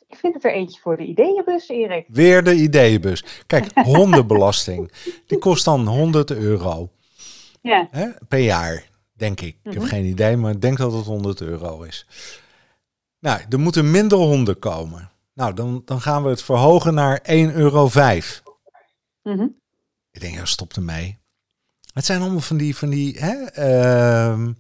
Ik 0.08 0.18
vind 0.18 0.34
het 0.34 0.44
er 0.46 0.54
eentje 0.54 0.80
voor 0.82 0.98
de 0.98 1.04
ideeënbus, 1.06 1.68
Erik. 1.70 2.06
Weer 2.08 2.44
de 2.44 2.56
ideeënbus. 2.56 3.24
Kijk, 3.48 3.72
hondenbelasting. 3.74 4.92
Die 5.26 5.38
kost 5.38 5.66
dan 5.66 5.88
100 5.88 6.32
euro 6.32 6.90
Ja. 7.62 7.88
hè, 7.92 8.08
per 8.28 8.40
jaar, 8.40 8.90
denk 9.14 9.42
ik. 9.42 9.56
Ik 9.64 9.72
heb 9.74 9.76
Mhm. 9.82 9.86
geen 9.88 10.06
idee, 10.06 10.38
maar 10.38 10.52
ik 10.52 10.62
denk 10.62 10.78
dat 10.78 10.94
het 10.94 11.06
100 11.06 11.42
euro 11.42 11.82
is. 11.84 12.06
Nou, 13.20 13.42
er 13.50 13.60
moeten 13.60 13.92
minder 13.92 14.18
honden 14.18 14.60
komen. 14.60 15.12
Nou, 15.34 15.54
dan, 15.54 15.82
dan 15.86 16.02
gaan 16.02 16.24
we 16.24 16.30
het 16.30 16.42
verhogen 16.44 16.94
naar 16.94 17.20
1,05 17.24 17.54
euro. 17.56 17.90
Mhm. 19.24 19.48
Ik 20.12 20.22
denk, 20.22 20.36
ja, 20.36 20.46
stop 20.46 20.74
ermee. 20.74 21.18
Het 21.94 22.06
zijn 22.06 22.22
allemaal 22.22 22.40
van 22.40 22.58
die, 22.58 22.76
van 22.76 22.90
die 22.90 23.18
hè, 23.20 23.44
ehm, 23.46 24.52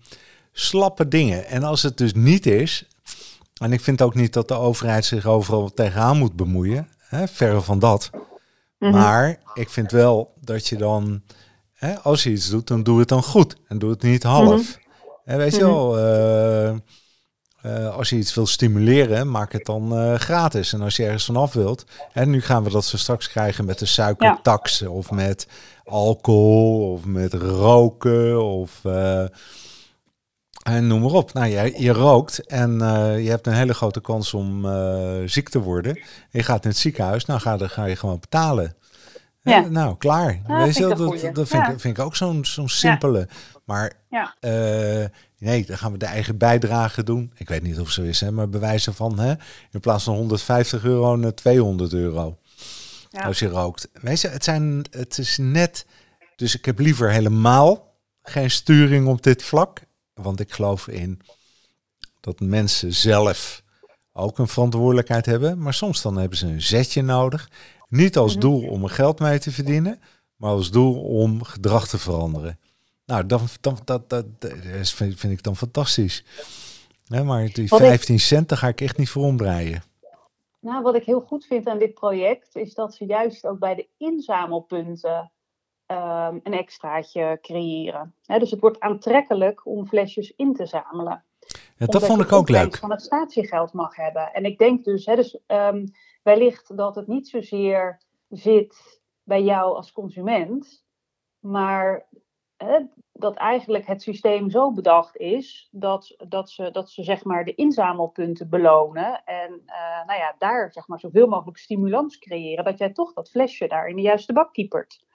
slappe 0.51 1.07
dingen. 1.07 1.45
En 1.45 1.63
als 1.63 1.81
het 1.83 1.97
dus 1.97 2.13
niet 2.13 2.45
is, 2.45 2.85
en 3.59 3.73
ik 3.73 3.81
vind 3.81 4.01
ook 4.01 4.15
niet 4.15 4.33
dat 4.33 4.47
de 4.47 4.53
overheid 4.53 5.05
zich 5.05 5.25
overal 5.25 5.73
tegenaan 5.73 6.17
moet 6.17 6.35
bemoeien, 6.35 6.87
hè, 6.97 7.27
verre 7.27 7.61
van 7.61 7.79
dat. 7.79 8.09
Mhm. 8.79 8.91
Maar 8.91 9.39
ik 9.53 9.69
vind 9.69 9.91
wel 9.91 10.33
dat 10.41 10.67
je 10.67 10.75
dan, 10.77 11.21
hè, 11.73 11.99
als 11.99 12.23
je 12.23 12.29
iets 12.29 12.49
doet, 12.49 12.67
dan 12.67 12.83
doe 12.83 12.99
het 12.99 13.07
dan 13.07 13.23
goed. 13.23 13.55
En 13.67 13.79
doe 13.79 13.89
het 13.89 14.01
niet 14.01 14.23
half. 14.23 14.77
En 15.25 15.37
weet 15.37 15.55
je 15.55 15.61
Mhm. 15.63 15.69
wel, 15.71 15.97
eh, 15.97 16.69
eh, 17.61 17.95
als 17.95 18.09
je 18.09 18.15
iets 18.15 18.33
wil 18.33 18.47
stimuleren, 18.47 19.31
maak 19.31 19.51
het 19.51 19.65
dan 19.65 19.97
eh, 19.97 20.13
gratis. 20.15 20.73
En 20.73 20.81
als 20.81 20.95
je 20.95 21.03
ergens 21.03 21.25
vanaf 21.25 21.53
wilt, 21.53 21.85
en 22.13 22.29
nu 22.29 22.41
gaan 22.41 22.63
we 22.63 22.69
dat 22.69 22.85
zo 22.85 22.97
straks 22.97 23.29
krijgen 23.29 23.65
met 23.65 23.79
de 23.79 23.85
suikertax 23.85 24.81
of 24.81 25.11
met 25.11 25.47
alcohol 25.83 26.91
of 26.91 27.05
met 27.05 27.33
roken 27.33 28.43
of 28.45 28.81
en 30.75 30.87
noem 30.87 31.01
maar 31.01 31.11
op. 31.11 31.33
Nou, 31.33 31.47
je, 31.47 31.73
je 31.77 31.91
rookt 31.91 32.45
en 32.47 32.81
eh, 32.81 33.23
je 33.23 33.29
hebt 33.29 33.47
een 33.47 33.53
hele 33.53 33.73
grote 33.73 34.01
kans 34.01 34.33
om 34.33 34.65
eh, 34.65 35.15
ziek 35.25 35.49
te 35.49 35.59
worden. 35.59 35.99
Je 36.29 36.43
gaat 36.43 36.63
in 36.63 36.69
het 36.69 36.79
ziekenhuis, 36.79 37.25
nou 37.25 37.39
ga, 37.39 37.57
dan 37.57 37.69
ga 37.69 37.85
je 37.85 37.95
gewoon 37.95 38.19
betalen. 38.19 38.75
Ja. 39.41 39.59
nou, 39.59 39.97
klaar. 39.97 40.39
Ja, 40.47 40.63
Weet 40.63 40.75
je 40.77 40.81
dat, 40.87 40.97
dat 40.97 41.47
vind, 41.47 41.49
Ja. 41.49 41.69
ik, 41.69 41.79
vind 41.79 41.97
ik 41.97 42.03
ook 42.03 42.15
zo'n 42.15 42.45
zo'n 42.45 42.69
simpele. 42.69 43.27
Maar 43.65 43.93
Ja. 44.09 44.35
eh, 44.39 45.05
nee, 45.37 45.65
dan 45.65 45.77
gaan 45.77 45.91
we 45.91 45.97
de 45.97 46.05
eigen 46.05 46.37
bijdrage 46.37 47.03
doen. 47.03 47.31
Ik 47.35 47.49
weet 47.49 47.63
niet 47.63 47.79
of 47.79 47.91
zo 47.91 48.01
is, 48.01 48.19
hè, 48.19 48.31
maar 48.31 48.49
bewijzen 48.49 48.93
van 48.93 49.19
hè, 49.19 49.33
in 49.71 49.79
plaats 49.79 50.03
van 50.03 50.15
150 50.15 50.83
euro 50.83 51.15
naar 51.15 51.33
200 51.33 51.93
euro. 51.93 52.37
Als 53.11 53.39
je 53.39 53.47
rookt. 53.47 53.89
Weet 53.93 54.21
je, 54.21 54.27
het, 54.27 54.43
zijn, 54.43 54.85
het 54.91 55.17
is 55.17 55.37
net. 55.41 55.85
Dus 56.35 56.55
ik 56.57 56.65
heb 56.65 56.79
liever 56.79 57.11
helemaal 57.11 57.93
geen 58.23 58.51
sturing 58.51 59.07
op 59.07 59.23
dit 59.23 59.43
vlak. 59.43 59.79
Want 60.17 60.39
ik 60.39 60.51
geloof 60.53 60.87
in 60.87 61.21
dat 62.19 62.39
mensen 62.39 62.93
zelf 62.93 63.63
ook 64.13 64.37
een 64.37 64.47
verantwoordelijkheid 64.47 65.25
hebben. 65.25 65.57
Maar 65.61 65.73
soms 65.73 66.01
dan 66.01 66.17
hebben 66.17 66.37
ze 66.37 66.47
een 66.47 66.61
zetje 66.61 67.01
nodig. 67.01 67.49
Niet 67.89 68.17
als 68.17 68.31
Mhm. 68.31 68.41
doel 68.41 68.67
om 68.67 68.83
er 68.83 68.89
geld 68.89 69.19
mee 69.19 69.39
te 69.39 69.51
verdienen, 69.51 69.99
maar 70.35 70.51
als 70.51 70.71
doel 70.71 71.01
om 71.03 71.43
gedrag 71.43 71.87
te 71.87 71.97
veranderen. 71.97 72.59
Nou, 73.05 73.25
dan, 73.25 73.41
dan, 73.61 73.77
dat, 73.85 74.09
dat, 74.09 74.25
dat 74.41 74.51
vind, 74.89 75.19
vind 75.19 75.33
ik 75.33 75.43
dan 75.43 75.55
fantastisch. 75.55 76.23
Maar 77.23 77.49
die 77.53 77.67
Wat 77.67 77.79
ik- 77.79 77.85
15 77.87 78.19
cent, 78.19 78.49
daar 78.49 78.57
ga 78.57 78.67
ik 78.67 78.81
echt 78.81 78.97
niet 78.97 79.09
voor 79.09 79.23
omdraaien. 79.23 79.83
Nou, 80.59 80.83
wat 80.83 80.95
ik 80.95 81.03
heel 81.03 81.21
goed 81.21 81.45
vind 81.45 81.67
aan 81.67 81.79
dit 81.79 81.93
project 81.93 82.55
is 82.55 82.73
dat 82.73 82.93
ze 82.95 83.05
juist 83.05 83.45
ook 83.45 83.59
bij 83.59 83.75
de 83.75 83.87
inzamelpunten 83.97 85.31
ehm, 85.87 86.39
een 86.43 86.53
extraatje 86.53 87.37
creëren. 87.41 88.13
Dus 88.25 88.51
het 88.51 88.59
wordt 88.59 88.79
aantrekkelijk 88.79 89.65
om 89.65 89.87
flesjes 89.87 90.33
in 90.35 90.53
te 90.53 90.65
zamelen. 90.65 91.23
Ja, 91.77 91.85
dat 91.85 92.05
vond 92.05 92.21
ik 92.21 92.31
ook 92.31 92.49
leuk. 92.49 92.77
van 92.77 92.91
het 92.91 93.01
statiegeld 93.01 93.73
mag 93.73 93.95
hebben. 93.95 94.33
En 94.33 94.45
ik 94.45 94.57
denk 94.57 94.83
dus, 94.83 95.05
dus 95.05 95.39
ehm, 95.45 95.85
wellicht 96.23 96.77
dat 96.77 96.95
het 96.95 97.07
niet 97.07 97.27
zozeer 97.27 98.01
zit 98.29 99.01
bij 99.23 99.43
jou 99.43 99.75
als 99.75 99.91
consument, 99.91 100.85
maar 101.39 102.07
dat 103.13 103.35
eigenlijk 103.35 103.87
het 103.87 104.01
systeem 104.01 104.49
zo 104.49 104.73
bedacht 104.73 105.17
is 105.17 105.67
dat, 105.71 106.15
dat, 106.27 106.49
ze, 106.49 106.71
dat 106.71 106.89
ze 106.89 107.03
zeg 107.03 107.23
maar 107.23 107.45
de 107.45 107.55
inzamelpunten 107.55 108.49
belonen 108.49 109.23
en 109.25 109.61
eh, 109.65 110.05
nou 110.05 110.19
ja, 110.19 110.35
daar 110.37 110.71
zeg 110.71 110.87
maar 110.87 110.99
zoveel 110.99 111.27
mogelijk 111.27 111.57
stimulans 111.57 112.17
creëren 112.17 112.63
dat 112.63 112.77
jij 112.77 112.93
toch 112.93 113.13
dat 113.13 113.29
flesje 113.29 113.67
daar 113.67 113.87
in 113.87 113.95
de 113.95 114.01
juiste 114.01 114.33
bak 114.33 114.53
kiepert. 114.53 115.05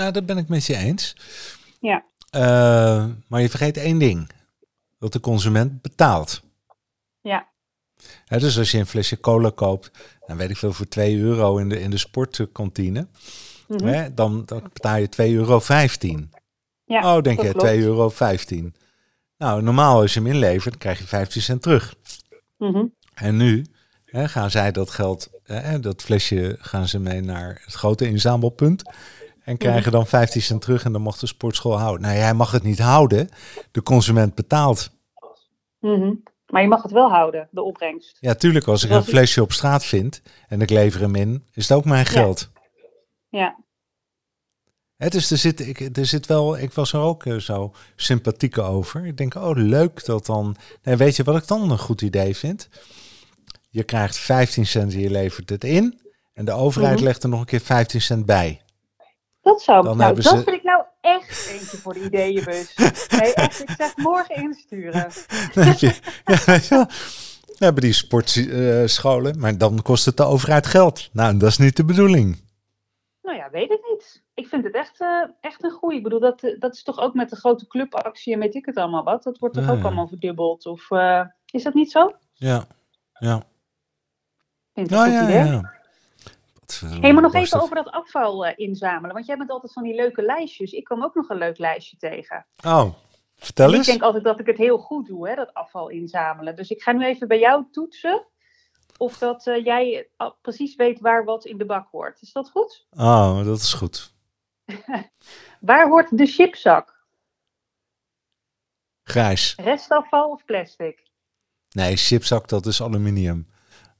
Ja, 0.00 0.10
dat 0.10 0.26
ben 0.26 0.38
ik 0.38 0.48
met 0.48 0.66
je 0.66 0.76
eens. 0.76 1.16
Ja. 1.80 2.04
Eh, 2.30 3.06
maar 3.28 3.40
je 3.40 3.48
vergeet 3.48 3.76
één 3.76 3.98
ding. 3.98 4.30
Dat 4.98 5.12
de 5.12 5.20
consument 5.20 5.82
betaalt. 5.82 6.42
Ja. 7.20 7.48
Hè, 8.24 8.38
dus 8.38 8.58
als 8.58 8.70
je 8.70 8.78
een 8.78 8.86
flesje 8.86 9.20
cola 9.20 9.50
koopt, 9.54 9.90
dan 10.26 10.36
weet 10.36 10.50
ik 10.50 10.56
veel, 10.56 10.72
voor 10.72 10.88
2 10.88 11.18
euro 11.18 11.56
in 11.56 11.68
de, 11.68 11.80
in 11.80 11.90
de 11.90 11.98
sportkantine. 11.98 13.08
Mhm. 13.68 14.10
Dan, 14.14 14.42
dan 14.46 14.62
betaal 14.72 14.96
je 14.96 15.08
2,15 15.08 15.34
euro. 15.34 15.60
Ja, 16.84 17.16
oh, 17.16 17.22
denk 17.22 17.42
je, 17.42 17.52
klopt. 17.52 17.74
2,15 17.74 17.82
euro. 17.82 18.12
Nou, 19.36 19.62
normaal 19.62 20.00
als 20.00 20.14
je 20.14 20.20
hem 20.20 20.28
inlevert, 20.28 20.70
dan 20.70 20.78
krijg 20.78 20.98
je 20.98 21.06
15 21.06 21.42
cent 21.42 21.62
terug. 21.62 21.94
Mhm. 22.58 22.84
En 23.14 23.36
nu 23.36 23.66
hè, 24.04 24.28
gaan 24.28 24.50
zij 24.50 24.72
dat 24.72 24.90
geld, 24.90 25.30
hè, 25.42 25.80
dat 25.80 26.02
flesje, 26.02 26.56
gaan 26.60 26.88
ze 26.88 26.98
mee 26.98 27.20
naar 27.20 27.60
het 27.64 27.74
grote 27.74 28.06
inzamelpunt. 28.06 28.82
En 29.50 29.56
krijgen 29.56 29.92
dan 29.92 30.06
15 30.06 30.42
cent 30.42 30.60
terug 30.60 30.84
en 30.84 30.92
dan 30.92 31.02
mag 31.02 31.18
de 31.18 31.26
sportschool 31.26 31.78
houden. 31.78 32.02
Nou, 32.02 32.16
jij 32.16 32.34
mag 32.34 32.50
het 32.50 32.62
niet 32.62 32.78
houden. 32.78 33.28
De 33.70 33.82
consument 33.82 34.34
betaalt. 34.34 34.90
Mhm. 35.80 36.14
Maar 36.46 36.62
je 36.62 36.68
mag 36.68 36.82
het 36.82 36.92
wel 36.92 37.10
houden, 37.10 37.48
de 37.50 37.62
opbrengst. 37.62 38.16
Ja, 38.20 38.34
tuurlijk, 38.34 38.66
als 38.66 38.84
ik 38.84 38.90
een 38.90 39.04
flesje 39.04 39.42
op 39.42 39.52
straat 39.52 39.84
vind 39.84 40.22
en 40.48 40.60
ik 40.60 40.70
lever 40.70 41.00
hem 41.00 41.14
in, 41.14 41.44
is 41.52 41.68
het 41.68 41.76
ook 41.78 41.84
mijn 41.84 42.06
geld. 42.06 42.50
Ja. 43.28 43.56
Hè, 44.96 45.08
dus 45.08 45.30
er 45.30 45.36
zit, 45.38 45.60
ik, 45.60 45.96
er 45.96 46.06
zit 46.06 46.26
wel, 46.26 46.58
ik 46.58 46.72
was 46.72 46.92
er 46.92 47.00
ook 47.00 47.26
eh, 47.26 47.36
zo 47.36 47.74
sympathiek 47.96 48.58
over. 48.58 49.06
Ik 49.06 49.16
denk, 49.16 49.34
oh 49.34 49.50
leuk 49.54 50.04
dat 50.04 50.26
dan. 50.26 50.56
Nee, 50.82 50.96
weet 50.96 51.16
je 51.16 51.22
wat 51.24 51.36
ik 51.36 51.46
dan 51.46 51.70
een 51.70 51.78
goed 51.78 52.02
idee 52.02 52.36
vind? 52.36 52.68
Je 53.70 53.82
krijgt 53.82 54.16
15 54.16 54.66
cent 54.66 54.92
en 54.92 55.00
je 55.00 55.10
levert 55.10 55.50
het 55.50 55.64
in. 55.64 56.00
En 56.32 56.44
de 56.44 56.52
overheid 56.52 56.94
Mhm. 56.94 57.04
legt 57.04 57.22
er 57.22 57.28
nog 57.28 57.40
een 57.40 57.46
keer 57.46 57.60
15 57.60 58.00
cent 58.00 58.26
bij. 58.26 58.60
Dat 59.42 59.62
zou, 59.62 59.84
Dan 59.84 59.96
nou, 59.96 60.14
dat 60.14 60.24
ze- 60.24 60.34
vind 60.42 60.48
ik 60.56 60.62
nou 60.62 60.82
echt 61.00 61.48
eentje 61.50 61.76
voor 61.76 61.94
de 61.94 62.04
ideeënbus. 62.04 62.74
Nee, 63.20 63.34
echt, 63.34 63.60
ik 63.62 63.70
zeg 63.70 63.96
morgen 63.96 64.34
insturen. 64.36 65.10
Je, 65.80 65.94
ja. 66.68 66.84
Dan 67.46 67.68
hebben 67.68 67.82
die 67.82 67.92
sportscholen, 67.92 69.38
maar 69.38 69.58
dan 69.58 69.82
kost 69.82 70.04
het 70.04 70.16
de 70.16 70.24
overheid 70.24 70.66
geld. 70.66 71.08
Nou, 71.12 71.36
dat 71.36 71.48
is 71.48 71.58
niet 71.58 71.76
de 71.76 71.84
bedoeling. 71.84 72.48
Nou 73.22 73.36
ja, 73.36 73.50
weet 73.50 73.70
ik 73.70 73.80
niet. 73.90 74.22
Ik 74.34 74.46
vind 74.46 74.64
het 74.64 74.74
echt, 74.74 75.00
eh, 75.00 75.22
echt 75.40 75.64
een 75.64 75.70
goeie. 75.70 75.96
Ik 75.96 76.02
bedoel, 76.02 76.20
dat, 76.20 76.42
eh, 76.42 76.60
dat 76.60 76.74
is 76.74 76.82
toch 76.82 76.98
ook 76.98 77.14
met 77.14 77.30
de 77.30 77.36
grote 77.36 77.66
clubactie 77.66 78.32
en 78.32 78.38
weet 78.38 78.54
ik 78.54 78.66
het 78.66 78.76
allemaal 78.76 79.04
wat. 79.04 79.22
Dat 79.22 79.38
wordt 79.38 79.54
toch 79.54 79.64
Ja, 79.64 79.70
ook 79.72 79.82
allemaal 79.84 80.08
verdubbeld? 80.08 80.66
Of 80.66 80.90
eh, 80.90 81.24
is 81.46 81.62
dat 81.62 81.74
niet 81.74 81.90
zo? 81.90 82.14
Ja, 82.34 82.64
ja. 83.12 83.42
Vind 84.74 84.90
ik 84.90 84.96
Ja, 84.96 85.22
idee. 85.22 85.36
ja. 85.44 85.72
Voor 86.74 86.88
Hey, 86.88 87.12
maar 87.12 87.22
nog 87.22 87.34
even 87.34 87.50
dat? 87.50 87.62
over 87.62 87.74
dat 87.74 87.90
afval 87.90 88.46
eh, 88.46 88.52
inzamelen. 88.68 89.14
Want 89.14 89.26
jij 89.26 89.36
bent 89.36 89.50
altijd 89.50 89.72
van 89.72 89.82
die 89.82 89.94
leuke 89.94 90.22
lijstjes. 90.22 90.72
Ik 90.72 90.84
kwam 90.84 91.04
ook 91.04 91.14
nog 91.14 91.28
een 91.28 91.38
leuk 91.38 91.58
lijstje 91.58 91.96
tegen. 91.96 92.46
Oh, 92.64 92.94
vertel 93.36 93.64
En 93.66 93.70
ik 93.72 93.76
eens. 93.78 93.86
denk 93.86 94.02
altijd 94.02 94.24
dat 94.24 94.40
ik 94.40 94.46
het 94.46 94.56
heel 94.56 94.78
goed 94.78 95.06
doe, 95.06 95.28
hè, 95.28 95.34
dat 95.34 95.54
afval 95.54 95.88
inzamelen. 95.88 96.56
Dus 96.56 96.70
ik 96.70 96.82
ga 96.82 96.92
nu 96.92 97.04
even 97.04 97.28
bij 97.28 97.38
jou 97.38 97.64
toetsen 97.70 98.26
of 98.96 99.18
dat 99.18 99.46
eh, 99.46 99.64
jij 99.64 100.08
precies 100.40 100.74
weet 100.76 101.00
waar 101.00 101.24
wat 101.24 101.44
in 101.44 101.58
de 101.58 101.66
bak 101.66 101.88
hoort. 101.90 102.22
Is 102.22 102.32
dat 102.32 102.50
goed? 102.50 102.86
Oh, 102.90 103.44
dat 103.44 103.58
is 103.58 103.72
goed. 103.72 104.14
Waar 105.60 105.88
hoort 105.88 106.18
de 106.18 106.26
chipzak? 106.26 106.98
Grijs. 109.02 109.54
Restafval 109.56 110.30
of 110.30 110.44
plastic? 110.44 111.08
Nee, 111.70 111.96
chipzak, 111.96 112.48
dat 112.48 112.66
is 112.66 112.82
aluminium. 112.82 113.48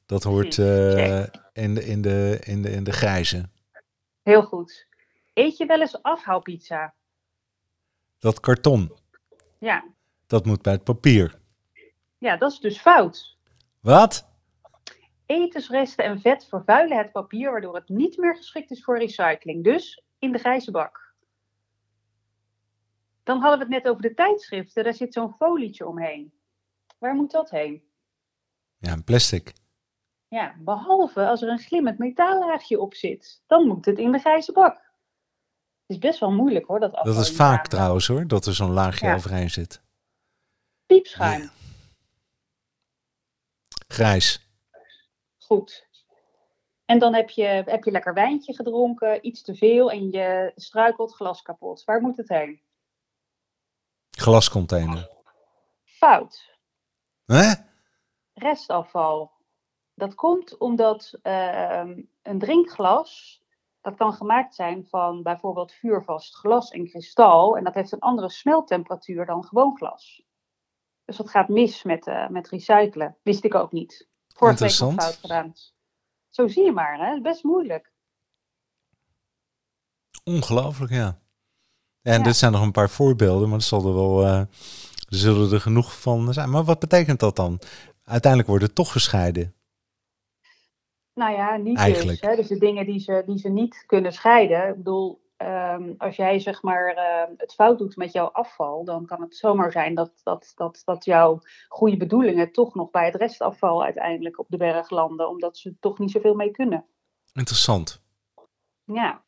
Dat 0.07 0.23
hoort 0.23 0.59
eh, 0.59 1.23
in, 1.53 1.75
de, 1.75 1.85
in, 1.85 2.03
de, 2.03 2.39
in, 2.45 2.63
de, 2.63 2.71
in 2.71 2.85
de 2.85 2.93
grijze. 2.93 3.49
Heel 4.23 4.43
goed. 4.43 4.87
Eet 5.35 5.57
je 5.57 5.67
wel 5.67 5.81
eens 5.81 6.03
afhaalpizza? 6.03 6.95
Dat 8.19 8.41
karton, 8.41 8.93
Ja. 9.59 9.85
dat 10.27 10.45
moet 10.47 10.63
bij 10.63 10.73
het 10.73 10.85
papier. 10.85 11.39
ja, 12.19 12.37
dat 12.37 12.53
is 12.53 12.59
dus 12.59 12.79
fout. 12.81 13.39
Wat? 13.81 14.29
Etensresten 15.27 16.05
en 16.05 16.21
vet 16.21 16.47
vervuilen 16.47 16.97
het 16.99 17.13
papier, 17.13 17.51
waardoor 17.51 17.75
het 17.75 17.89
niet 17.89 18.17
meer 18.17 18.37
geschikt 18.37 18.71
is 18.71 18.85
voor 18.85 18.99
recycling. 18.99 19.65
Dus 19.65 20.03
in 20.19 20.33
de 20.33 20.39
grijze 20.39 20.71
bak. 20.71 21.15
Dan 23.23 23.41
hadden 23.41 23.59
we 23.59 23.75
het 23.75 23.83
net 23.85 23.93
over 23.93 24.03
de 24.03 24.15
tijdschriften. 24.15 24.85
Daar 24.85 24.95
zit 24.95 25.13
zo'n 25.13 25.35
folietje 25.35 25.87
omheen. 25.87 26.33
Waar 26.99 27.15
moet 27.15 27.31
dat 27.31 27.51
heen? 27.51 27.83
Ja, 28.79 28.93
een 28.93 29.05
plastic. 29.05 29.53
Ja, 30.31 30.55
behalve 30.59 31.27
als 31.27 31.43
er 31.43 31.49
een 31.49 31.59
glimmend 31.59 31.99
metallaagje 31.99 32.81
op 32.81 32.95
zit. 32.95 33.43
Dan 33.47 33.67
moet 33.67 33.85
het 33.85 33.99
in 33.99 34.13
de 34.13 34.19
grijze 34.19 34.53
bak. 34.53 34.75
Het 34.75 35.97
is 35.97 35.99
best 35.99 36.21
wel 36.21 36.31
moeilijk 36.33 36.67
hoor, 36.67 36.81
dat 36.81 36.93
Dat 36.93 37.17
is 37.17 37.33
vaak 37.37 37.67
trouwens 37.67 38.07
hoor, 38.07 38.27
dat 38.27 38.47
er 38.47 38.55
zo'n 38.55 38.73
laagje 38.73 39.07
Ja. 39.07 39.15
overheen 39.15 39.51
zit. 39.51 39.83
Piepschuim. 40.87 41.41
Ja. 41.41 41.51
Grijs. 43.87 44.49
Goed. 45.39 45.89
En 46.85 46.99
dan 46.99 47.15
heb 47.15 47.31
je, 47.31 47.45
heb 47.45 47.85
je 47.85 47.91
lekker 47.91 48.15
wijntje 48.15 48.55
gedronken, 48.55 49.27
iets 49.27 49.43
te 49.43 49.55
veel 49.55 49.91
en 49.91 50.11
je 50.11 50.53
struikelt 50.55 51.15
glas 51.15 51.43
kapot. 51.43 51.85
Waar 51.85 52.01
moet 52.01 52.17
het 52.17 52.29
heen? 52.29 52.63
Glascontainer. 54.11 55.11
Fout. 55.85 56.59
Hè? 57.25 57.53
Restafval. 58.33 59.39
Dat 60.01 60.15
komt 60.15 60.59
omdat 60.59 61.19
ehm, 61.23 62.03
een 62.23 62.39
drinkglas, 62.39 63.43
dat 63.81 63.97
kan 63.97 64.13
gemaakt 64.13 64.55
zijn 64.55 64.87
van 64.87 65.23
bijvoorbeeld 65.23 65.73
vuurvast 65.73 66.35
glas 66.37 66.71
en 66.71 66.89
kristal. 66.89 67.57
En 67.57 67.65
dat 67.65 67.75
heeft 67.75 67.93
een 67.93 67.99
andere 67.99 68.31
smelttemperatuur 68.31 69.27
dan 69.27 69.45
gewoon 69.45 69.77
glas. 69.77 70.23
Dus 71.05 71.17
dat 71.17 71.31
gaat 71.31 71.49
mis 71.49 71.83
met, 71.83 72.07
eh, 72.07 72.29
met 72.29 72.49
recyclen. 72.49 73.17
Wist 73.23 73.45
ik 73.45 73.55
ook 73.55 73.73
niet. 73.73 74.09
Vorige 74.29 74.65
week 74.65 74.79
nog 74.81 74.89
Interessant. 74.91 75.03
fout 75.03 75.17
gedaan. 75.21 75.53
Zo 76.31 76.49
zie 76.49 76.65
je 76.65 76.73
maar, 76.73 76.99
hè? 76.99 77.21
Best 77.21 77.45
moeilijk. 77.45 77.93
Ongelooflijk, 80.25 80.93
ja. 80.93 81.19
En 82.03 82.19
Ja. 82.19 82.23
dit 82.23 82.37
zijn 82.37 82.53
nog 82.53 82.63
een 82.63 82.73
paar 82.73 82.91
voorbeelden, 82.91 83.49
maar 83.49 83.59
er 83.59 83.65
zal 83.65 83.87
er 83.87 83.95
wel, 83.95 84.23
eh, 84.23 84.39
er 84.39 84.49
zullen 85.09 85.53
er 85.53 85.61
genoeg 85.61 86.01
van 86.01 86.33
zijn. 86.33 86.51
Maar 86.51 86.65
wat 86.65 86.79
betekent 86.79 87.21
dat 87.21 87.37
dan? 87.37 87.61
Uiteindelijk 88.05 88.51
wordt 88.51 88.65
het 88.65 88.75
toch 88.75 88.93
gescheiden. 88.93 89.55
Nou 91.15 91.33
ja, 91.33 91.57
niet 91.57 91.79
Eigenlijk. 91.79 92.21
dus. 92.21 92.31
Hè? 92.31 92.37
Dus 92.37 92.49
de 92.49 92.59
dingen 92.59 92.87
die 92.87 92.99
ze, 92.99 93.23
die 93.27 93.39
ze 93.39 93.49
niet 93.49 93.85
kunnen 93.87 94.13
scheiden. 94.13 94.69
Ik 94.69 94.77
bedoel, 94.77 95.21
ehm, 95.37 95.95
als 95.99 96.17
jij 96.17 96.39
zeg 96.39 96.63
maar 96.63 96.95
ehm, 96.95 97.33
het 97.37 97.55
fout 97.55 97.79
doet 97.79 97.97
met 97.97 98.13
jouw 98.13 98.27
afval, 98.27 98.85
dan 98.85 99.07
kan 99.07 99.21
het 99.21 99.37
zomaar 99.37 99.73
zijn 99.73 99.95
dat, 99.95 100.21
dat, 100.23 100.53
dat, 100.55 100.83
dat 100.85 101.05
jouw 101.05 101.41
goede 101.69 101.97
bedoelingen 101.97 102.53
toch 102.53 102.75
nog 102.75 102.91
bij 102.91 103.05
het 103.05 103.15
restafval 103.15 103.85
uiteindelijk 103.85 104.39
op 104.39 104.47
de 104.49 104.57
berg 104.57 104.91
landen, 104.91 105.29
omdat 105.29 105.59
ze 105.59 105.77
toch 105.81 105.99
niet 105.99 106.11
zoveel 106.11 106.35
mee 106.35 106.51
kunnen. 106.51 106.87
Interessant. 107.33 108.03
Ja. 108.85 109.25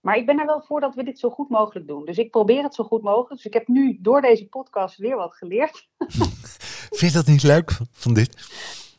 Maar 0.00 0.16
ik 0.16 0.26
ben 0.26 0.38
er 0.38 0.46
wel 0.46 0.62
voor 0.62 0.80
dat 0.80 0.94
we 0.94 1.04
dit 1.04 1.18
zo 1.18 1.30
goed 1.30 1.48
mogelijk 1.48 1.86
doen. 1.86 2.04
Dus 2.04 2.18
ik 2.18 2.30
probeer 2.30 2.62
het 2.62 2.74
zo 2.74 2.84
goed 2.84 3.02
mogelijk. 3.02 3.30
Dus 3.30 3.44
ik 3.44 3.52
heb 3.52 3.68
nu 3.68 3.98
door 4.00 4.20
deze 4.20 4.48
podcast 4.48 4.96
weer 4.96 5.16
wat 5.16 5.34
geleerd. 5.34 5.88
Vind 6.98 7.12
je 7.12 7.18
dat 7.18 7.26
niet 7.26 7.42
leuk 7.42 7.78
van 7.90 8.14
dit? 8.14 8.48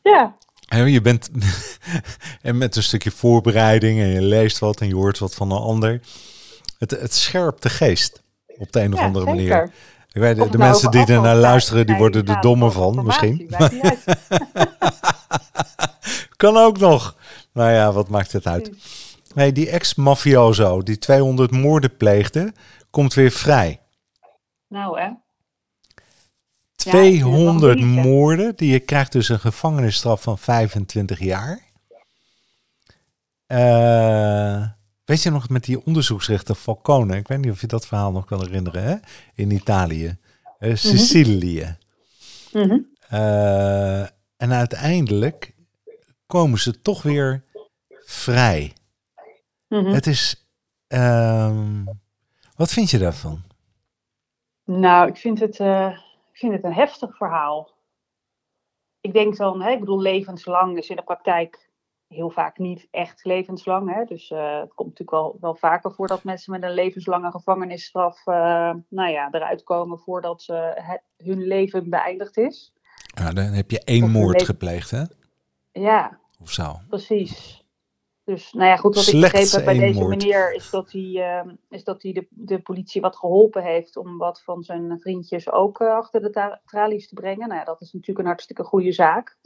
Ja, 0.03 0.37
Je 0.83 1.01
bent 1.01 1.29
en 2.41 2.57
met 2.57 2.75
een 2.75 2.83
stukje 2.83 3.11
voorbereiding 3.11 3.99
en 3.99 4.07
je 4.07 4.21
leest 4.21 4.59
wat 4.59 4.81
en 4.81 4.87
je 4.87 4.95
hoort 4.95 5.19
wat 5.19 5.35
van 5.35 5.51
een 5.51 5.57
ander. 5.57 6.01
Het, 6.77 6.91
het 6.91 7.13
scherpt 7.13 7.61
de 7.61 7.69
geest 7.69 8.23
op 8.57 8.71
de 8.71 8.81
een 8.81 8.93
of 8.93 8.99
ja 8.99 9.05
andere 9.05 9.25
zeker. 9.25 9.55
manier. 9.55 9.73
Ik 10.11 10.21
weet, 10.21 10.35
de 10.35 10.45
nou 10.45 10.57
mensen 10.57 10.91
die 10.91 11.05
er 11.05 11.21
naar 11.21 11.35
luisteren, 11.35 11.85
die 11.85 11.95
worden 11.95 12.25
er 12.25 12.33
gaat 12.33 12.43
domme 12.43 12.65
over 12.65 12.81
van 12.81 13.05
misschien. 13.05 13.49
kan 16.35 16.57
ook 16.57 16.79
nog. 16.79 17.15
Nou 17.53 17.71
ja, 17.71 17.91
wat 17.91 18.09
maakt 18.09 18.31
het 18.31 18.47
uit? 18.47 18.71
Nee, 19.33 19.51
die 19.51 19.69
ex-mafioso 19.69 20.83
die 20.83 20.97
200 20.97 21.51
moorden 21.51 21.97
pleegde, 21.97 22.53
komt 22.89 23.13
weer 23.13 23.31
vrij. 23.31 23.79
Nou 24.67 24.99
hè. 24.99 25.09
200 26.89 27.79
niet, 27.79 27.95
hè? 27.95 28.01
moorden. 28.01 28.55
Die 28.55 28.71
je 28.71 28.79
krijgt 28.79 29.11
dus 29.11 29.29
een 29.29 29.39
gevangenisstraf 29.39 30.21
van 30.21 30.37
25 30.37 31.19
jaar. 31.19 31.59
Eh, 33.45 34.67
weet 35.05 35.23
je 35.23 35.29
nog 35.29 35.49
met 35.49 35.63
die 35.63 35.85
onderzoeksrechter 35.85 36.55
Falcone? 36.55 37.17
Ik 37.17 37.27
weet 37.27 37.39
niet 37.39 37.51
of 37.51 37.61
je 37.61 37.67
dat 37.67 37.87
verhaal 37.87 38.11
nog 38.11 38.25
kan 38.25 38.39
herinneren. 38.41 38.83
Hè? 38.83 38.95
In 39.35 39.51
Italië. 39.51 40.17
Eh, 40.59 40.75
Sicilië. 40.75 41.77
Mhm. 42.51 42.77
Eh, 43.09 44.01
en 44.37 44.53
uiteindelijk 44.53 45.53
komen 46.27 46.59
ze 46.59 46.81
toch 46.81 47.01
weer 47.01 47.43
vrij. 48.05 48.73
Mhm. 49.67 49.85
Het 49.85 50.07
is. 50.07 50.47
ehm, 50.87 51.83
wat 52.55 52.71
vind 52.71 52.89
je 52.89 52.97
daarvan? 52.97 53.43
Nou, 54.65 55.07
ik 55.09 55.17
vind, 55.17 55.39
het, 55.39 55.59
vind 56.37 56.53
het 56.53 56.63
een 56.63 56.73
heftig 56.73 57.17
verhaal. 57.17 57.73
Ik 59.01 59.13
denk 59.13 59.37
dan, 59.37 59.61
hè, 59.61 59.71
ik 59.71 59.79
bedoel, 59.79 60.01
levenslang 60.01 60.77
is 60.77 60.89
in 60.89 60.95
de 60.95 61.03
praktijk 61.03 61.69
heel 62.07 62.29
vaak 62.29 62.57
niet 62.57 62.87
echt 62.91 63.25
levenslang. 63.25 63.93
Hè? 63.93 64.03
Dus 64.05 64.31
eh, 64.31 64.59
het 64.59 64.73
komt 64.73 64.89
natuurlijk 64.89 65.11
wel, 65.11 65.37
wel 65.39 65.55
vaker 65.55 65.91
voor 65.93 66.07
dat 66.07 66.23
mensen 66.23 66.51
met 66.51 66.63
een 66.63 66.73
levenslange 66.73 67.31
gevangenisstraf 67.31 68.27
eh, 68.27 68.73
nou 68.89 69.09
ja, 69.11 69.27
eruit 69.31 69.63
komen 69.63 69.99
voordat 69.99 70.41
ze 70.41 70.53
het- 70.75 71.03
hun 71.17 71.41
leven 71.47 71.89
beëindigd 71.89 72.37
is. 72.37 72.73
Ja, 73.15 73.31
dan 73.31 73.43
heb 73.45 73.71
je 73.71 73.83
één 73.83 74.03
Of 74.03 74.09
moord 74.09 74.43
gepleegd, 74.43 74.91
hè? 74.91 75.03
Ja, 75.71 76.19
Of 76.41 76.51
zo. 76.51 76.79
precies. 76.89 77.64
Dus 78.25 78.53
nou 78.53 78.69
ja, 78.69 78.75
goed, 78.75 78.95
wat 78.95 79.03
Slechts 79.03 79.23
ik 79.25 79.31
begrepen 79.31 79.55
heb 79.55 79.65
bij 79.65 79.87
deze 79.87 79.99
moord. 79.99 80.09
meneer 80.17 80.53
is 80.53 80.69
dat 80.69 80.91
hij, 80.91 81.39
eh, 81.41 81.53
is 81.69 81.83
dat 81.83 82.01
hij 82.03 82.11
de, 82.11 82.27
de 82.29 82.61
politie 82.61 83.01
wat 83.01 83.15
geholpen 83.15 83.63
heeft 83.63 83.97
om 83.97 84.17
wat 84.17 84.41
van 84.43 84.63
zijn 84.63 84.99
vriendjes 84.99 85.51
ook 85.51 85.79
eh, 85.79 85.87
achter 85.95 86.21
de 86.21 86.59
tralies 86.65 87.07
te 87.07 87.13
brengen. 87.15 87.47
Nou 87.47 87.59
ja, 87.59 87.65
dat 87.65 87.81
is 87.81 87.91
natuurlijk 87.91 88.19
een 88.19 88.25
hartstikke 88.25 88.63
goede 88.63 88.91
zaak. 88.91 89.37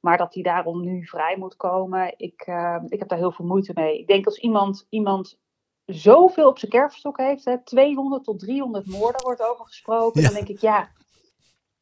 Maar 0.00 0.18
dat 0.18 0.34
hij 0.34 0.42
daarom 0.42 0.80
nu 0.84 1.06
vrij 1.06 1.36
moet 1.38 1.56
komen, 1.56 2.14
ik, 2.16 2.42
eh, 2.46 2.82
ik 2.88 2.98
heb 2.98 3.08
daar 3.08 3.18
heel 3.18 3.32
veel 3.32 3.44
moeite 3.46 3.72
mee. 3.74 3.98
Ik 3.98 4.06
denk 4.06 4.26
als 4.26 4.38
iemand, 4.38 4.86
iemand 4.88 5.38
zoveel 5.84 6.48
op 6.48 6.58
zijn 6.58 6.70
kerfstok 6.70 7.16
heeft, 7.18 7.44
hè, 7.44 7.62
200 7.64 8.24
tot 8.24 8.38
300 8.38 8.86
moorden 8.86 9.22
wordt 9.22 9.42
over 9.42 9.64
gesproken, 9.66 10.20
Ja. 10.20 10.26
dan 10.26 10.36
denk 10.36 10.48
ik 10.48 10.60
ja, 10.60 10.90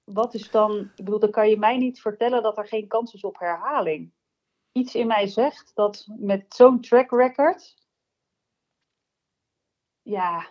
wat 0.05 0.35
is 0.35 0.51
dan, 0.51 0.73
ik 0.97 1.05
bedoel, 1.05 1.19
dan 1.19 1.31
kan 1.31 1.49
je 1.49 1.59
mij 1.59 1.77
niet 1.79 2.01
vertellen 2.01 2.43
dat 2.43 2.59
er 2.59 2.67
geen 2.67 2.89
kans 2.89 3.15
is 3.15 3.25
op 3.25 3.39
herhaling 3.39 4.13
iets 4.73 4.95
in 4.95 5.07
mij 5.07 5.27
zegt 5.27 5.71
dat 5.75 6.07
met 6.19 6.55
zo'n 6.55 6.81
track 6.81 7.11
record. 7.11 7.75
Ja, 10.03 10.51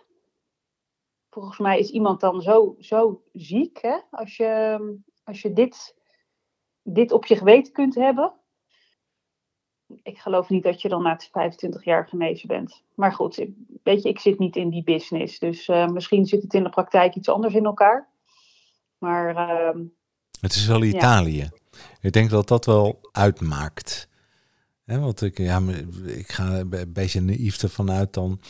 volgens 1.30 1.58
mij 1.58 1.78
is 1.78 1.90
iemand 1.90 2.20
dan 2.20 2.42
zo, 2.42 2.76
zo 2.78 3.22
ziek, 3.32 3.78
hè? 3.82 3.98
Als 4.10 4.36
je, 4.36 4.78
als 5.24 5.42
je 5.42 5.52
dit, 5.52 5.96
dit 6.82 7.12
op 7.12 7.26
je 7.26 7.36
geweten 7.36 7.72
kunt 7.72 7.94
hebben. 7.94 8.34
Ik 10.02 10.18
geloof 10.18 10.48
niet 10.48 10.62
dat 10.62 10.82
je 10.82 10.88
dan 10.88 11.02
na 11.02 11.18
25 11.30 11.84
jaar 11.84 12.08
genezen 12.08 12.48
bent. 12.48 12.82
Maar 12.94 13.12
goed, 13.12 13.38
ik- 13.38 13.54
weet 13.82 14.02
je, 14.02 14.08
ik 14.08 14.18
zit 14.18 14.38
niet 14.38 14.56
in 14.56 14.70
die 14.70 14.82
business. 14.84 15.38
Dus 15.38 15.68
eh, 15.68 15.86
misschien 15.88 16.26
zit 16.26 16.42
het 16.42 16.54
in 16.54 16.62
de 16.62 16.68
praktijk 16.70 17.14
iets 17.14 17.28
anders 17.28 17.54
in 17.54 17.64
elkaar. 17.64 18.08
Maar 18.98 19.36
ehm, 19.36 19.84
Het 20.40 20.54
is 20.54 20.66
wel 20.66 20.82
Italië. 20.82 21.50
Ik 22.00 22.12
denk 22.12 22.30
dat 22.30 22.48
dat 22.48 22.64
wel 22.66 22.98
uitmaakt. 23.12 24.08
Want 24.84 25.22
ik, 25.22 25.38
ja, 25.38 25.62
ik 26.04 26.32
ga 26.32 26.58
een 26.58 26.92
beetje 26.92 27.20
naïef 27.20 27.62
ervan 27.62 27.90
uit 27.90 28.12
dan. 28.12 28.40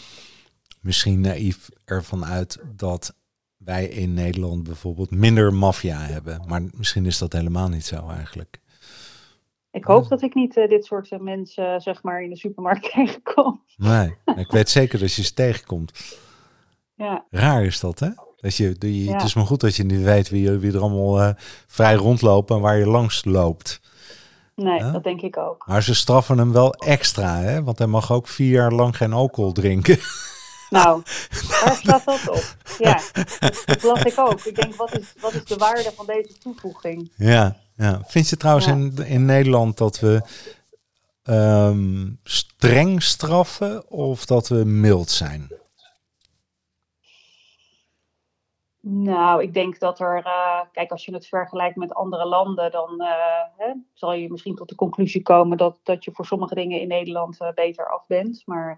Misschien 0.81 1.21
naïef 1.21 1.69
ervan 1.85 2.25
uit 2.25 2.63
dat 2.77 3.15
wij 3.57 3.87
in 3.87 4.15
Nederland 4.15 4.63
bijvoorbeeld 4.63 5.11
minder 5.11 5.55
maffia 5.55 5.99
hebben. 5.99 6.45
Maar 6.47 6.63
misschien 6.75 7.07
is 7.07 7.19
dat 7.19 7.33
helemaal 7.33 7.69
niet 7.69 7.85
zo 7.85 8.09
eigenlijk. 8.09 8.61
Ik 9.71 9.85
hoop 9.85 10.09
dat 10.09 10.23
ik 10.23 10.35
niet 10.35 10.57
uh, 10.57 10.69
dit 10.69 10.85
soort 10.85 11.21
mensen 11.21 11.81
zeg 11.81 12.03
maar 12.03 12.23
in 12.23 12.31
de 12.31 12.37
supermarkt 12.37 12.91
tegenkom. 12.93 13.63
Nee, 13.77 14.17
ik 14.37 14.51
weet 14.51 14.69
zeker 14.69 14.99
dat 14.99 15.13
je 15.13 15.23
ze 15.23 15.35
tegenkomt. 15.35 16.19
Ja. 16.95 17.27
Raar 17.31 17.65
is 17.65 17.81
dat, 17.81 17.99
hè? 17.99 18.09
Dat 18.37 18.57
je, 18.57 18.77
je 18.79 19.05
ja. 19.05 19.13
Het 19.13 19.23
is 19.23 19.35
maar 19.35 19.47
goed 19.47 19.61
dat 19.61 19.77
je 19.77 19.85
niet 19.85 20.03
weet 20.03 20.29
wie, 20.29 20.51
wie 20.51 20.73
er 20.73 20.81
allemaal 20.81 21.21
uh, 21.21 21.31
vrij 21.67 21.95
rondlopen 21.95 22.57
en 22.57 22.63
waar 22.63 22.79
je 22.79 22.87
langs 22.87 23.25
loopt. 23.25 23.81
Nee, 24.63 24.79
ja? 24.79 24.91
dat 24.91 25.05
denk 25.05 25.21
ik 25.21 25.37
ook. 25.37 25.67
Maar 25.67 25.83
ze 25.83 25.95
straffen 25.95 26.39
hem 26.39 26.53
wel 26.53 26.75
extra, 26.75 27.37
hè? 27.37 27.63
Want 27.63 27.79
hij 27.79 27.87
mag 27.87 28.13
ook 28.13 28.29
vier 28.29 28.51
jaar 28.51 28.73
lang 28.73 28.97
geen 28.97 29.13
alcohol 29.13 29.53
drinken. 29.53 29.99
Nou, 30.73 31.03
daar 31.65 31.77
staat 31.83 32.05
dat 32.05 32.29
op. 32.29 32.57
Ja, 32.79 33.01
dat 33.65 33.83
las 33.93 34.03
ik 34.03 34.19
ook. 34.19 34.41
Ik 34.41 34.55
denk, 34.55 34.75
wat 34.75 34.99
is, 34.99 35.13
wat 35.21 35.33
is 35.33 35.45
de 35.45 35.57
waarde 35.57 35.93
van 35.97 36.07
deze 36.07 36.39
toevoeging? 36.39 37.13
Ja, 37.17 37.57
ja. 37.77 38.01
Vind 38.07 38.29
je 38.29 38.37
trouwens 38.37 38.67
ja. 38.67 38.73
in, 38.73 38.97
in 39.05 39.25
Nederland 39.25 39.79
dat 39.79 40.01
we 40.01 40.23
um, 41.25 42.19
streng 42.25 43.03
straffen 43.03 43.91
of 43.91 44.27
dat 44.27 44.49
we 44.49 44.65
mild 44.65 45.11
zijn? 45.11 45.51
Nou, 48.85 49.43
ik 49.43 49.55
denk 49.55 49.79
dat 49.79 50.01
er, 50.01 50.27
uh, 50.27 50.61
kijk, 50.73 50.91
als 50.91 51.05
je 51.05 51.15
het 51.15 51.27
vergelijkt 51.27 51.77
met 51.77 51.95
andere 51.95 52.27
landen, 52.27 52.71
dan 52.71 53.03
uh, 53.03 53.45
hè, 53.57 53.73
zal 53.93 54.13
je 54.13 54.31
misschien 54.31 54.55
tot 54.55 54.69
de 54.69 54.75
conclusie 54.75 55.23
komen 55.23 55.57
dat, 55.57 55.79
dat 55.83 56.05
je 56.05 56.13
voor 56.13 56.27
sommige 56.27 56.55
dingen 56.55 56.81
in 56.81 56.89
Nederland 56.89 57.41
uh, 57.41 57.53
beter 57.53 57.91
af 57.91 58.07
bent. 58.07 58.43
Maar 58.47 58.77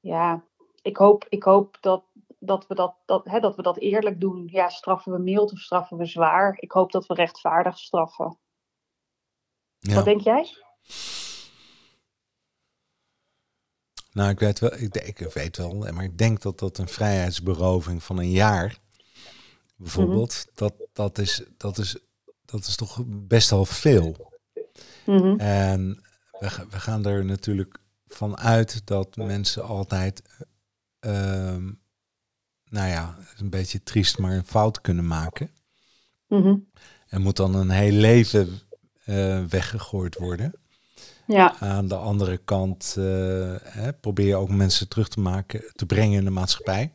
ja, 0.00 0.44
ik 0.82 0.96
hoop, 0.96 1.26
ik 1.28 1.42
hoop 1.42 1.76
dat, 1.80 2.04
dat, 2.38 2.66
we 2.66 2.74
dat, 2.74 2.96
dat, 3.04 3.24
hè, 3.24 3.40
dat 3.40 3.56
we 3.56 3.62
dat 3.62 3.78
eerlijk 3.78 4.20
doen. 4.20 4.48
Ja, 4.52 4.68
straffen 4.68 5.12
we 5.12 5.18
mild 5.18 5.52
of 5.52 5.58
straffen 5.58 5.96
we 5.96 6.06
zwaar? 6.06 6.56
Ik 6.58 6.72
hoop 6.72 6.92
dat 6.92 7.06
we 7.06 7.14
rechtvaardig 7.14 7.78
straffen. 7.78 8.38
Ja. 9.78 9.94
Wat 9.94 10.04
denk 10.04 10.20
jij? 10.20 10.46
Nou, 14.14 14.30
ik 14.30 14.38
weet 14.38 14.58
wel, 14.58 14.72
ik, 14.74 14.96
ik, 14.96 15.18
weet 15.18 15.56
wel, 15.56 15.74
maar 15.92 16.04
ik 16.04 16.18
denk 16.18 16.42
dat 16.42 16.58
dat 16.58 16.78
een 16.78 16.88
vrijheidsberoving 16.88 18.02
van 18.02 18.18
een 18.18 18.30
jaar, 18.30 18.78
bijvoorbeeld, 19.76 20.32
mm 20.32 20.42
-hmm. 20.44 20.54
dat, 20.54 20.88
dat, 20.92 21.18
is, 21.18 21.42
dat, 21.56 21.78
is, 21.78 21.96
dat 22.44 22.66
is 22.66 22.76
toch 22.76 23.02
best 23.06 23.50
wel 23.50 23.64
veel. 23.64 24.32
Mm 25.06 25.18
-hmm. 25.18 25.38
En 25.38 26.02
we, 26.30 26.50
we 26.70 26.80
gaan 26.80 27.06
er 27.06 27.24
natuurlijk 27.24 27.78
vanuit 28.06 28.86
dat 28.86 29.16
mensen 29.16 29.64
altijd, 29.64 30.22
uh, 31.00 31.56
nou 32.64 32.88
ja, 32.88 33.18
een 33.36 33.50
beetje 33.50 33.82
triest, 33.82 34.18
maar 34.18 34.32
een 34.32 34.46
fout 34.46 34.80
kunnen 34.80 35.06
maken. 35.06 35.50
Mm 36.28 36.42
-hmm. 36.42 36.70
En 37.08 37.22
moet 37.22 37.36
dan 37.36 37.54
een 37.54 37.70
heel 37.70 37.92
leven 37.92 38.60
uh, 39.06 39.44
weggegooid 39.44 40.14
worden. 40.14 40.54
Ja. 41.26 41.54
Aan 41.58 41.88
de 41.88 41.96
andere 41.96 42.36
kant 42.36 42.94
uh, 42.98 43.04
hè, 43.62 43.92
probeer 43.92 44.26
je 44.26 44.36
ook 44.36 44.48
mensen 44.48 44.88
terug 44.88 45.08
te 45.08 45.20
maken, 45.20 45.64
te 45.72 45.86
brengen 45.86 46.18
in 46.18 46.24
de 46.24 46.30
maatschappij. 46.30 46.92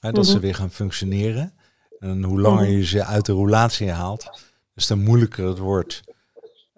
Hè, 0.00 0.12
dat 0.12 0.12
mm 0.12 0.22
-hmm. 0.22 0.24
ze 0.24 0.38
weer 0.38 0.54
gaan 0.54 0.70
functioneren. 0.70 1.54
En 1.98 2.22
hoe 2.22 2.40
langer 2.40 2.68
je 2.68 2.84
ze 2.84 3.04
uit 3.04 3.26
de 3.26 3.32
roulatie 3.32 3.90
haalt, 3.90 4.40
dus 4.74 4.86
te 4.86 4.94
moeilijker 4.94 5.46
het 5.46 5.58
wordt. 5.58 6.02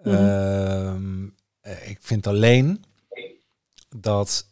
Mm 0.03 0.13
-hmm. 0.13 1.33
uh, 1.63 1.89
ik 1.89 1.97
vind 2.01 2.27
alleen 2.27 2.83
dat 3.97 4.47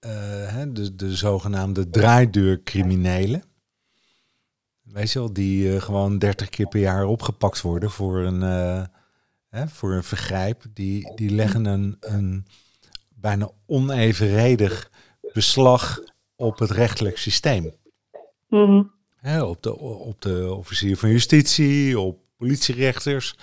uh, 0.00 0.62
de, 0.72 0.96
de 0.96 1.16
zogenaamde 1.16 1.90
draaideurcriminelen, 1.90 3.42
weet 4.82 5.12
je 5.12 5.18
wel, 5.18 5.32
die 5.32 5.72
uh, 5.72 5.80
gewoon 5.80 6.18
30 6.18 6.48
keer 6.48 6.68
per 6.68 6.80
jaar 6.80 7.06
opgepakt 7.06 7.60
worden 7.60 7.90
voor 7.90 8.18
een, 8.18 8.42
hè, 9.48 9.68
voor 9.68 9.92
een 9.92 10.04
vergrijp, 10.04 10.64
die, 10.72 11.12
die 11.14 11.30
leggen 11.30 11.64
een, 11.64 11.96
een 12.00 12.46
bijna 13.14 13.50
onevenredig 13.66 14.90
beslag 15.32 16.00
op 16.36 16.58
het 16.58 16.70
rechtelijk 16.70 17.18
systeem. 17.18 17.72
Mm 18.48 18.64
-hmm. 18.64 18.90
Hè, 19.16 19.42
op, 19.42 19.62
de, 19.62 19.78
op 19.78 20.22
de 20.22 20.54
officier 20.54 20.96
van 20.96 21.10
justitie, 21.10 22.00
op 22.00 22.18
politierechters, 22.36 23.36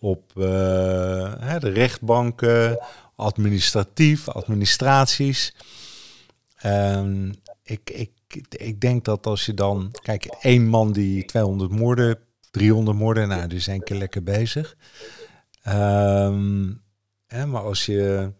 op 0.00 0.34
hè, 0.34 1.58
de 1.58 1.70
rechtbanken, 1.70 2.78
administratief, 3.16 4.28
administraties. 4.28 5.54
Um, 6.66 7.32
ik, 7.62 7.90
ik, 7.90 8.10
ik 8.48 8.80
denk 8.80 9.04
dat 9.04 9.26
als 9.26 9.46
je 9.46 9.54
dan, 9.54 9.90
kijk, 10.02 10.24
één 10.24 10.66
man 10.66 10.92
die 10.92 11.24
200 11.24 11.70
moorden, 11.70 12.18
300 12.50 12.98
moorden, 12.98 13.28
nou, 13.28 13.46
die 13.46 13.60
zijn 13.60 13.76
een 13.76 13.84
keer 13.84 13.96
lekker 13.96 14.22
bezig. 14.22 14.76
Um, 15.70 16.82
hè, 17.26 17.46
maar 17.46 17.62
als 17.62 17.86
je, 17.86 18.30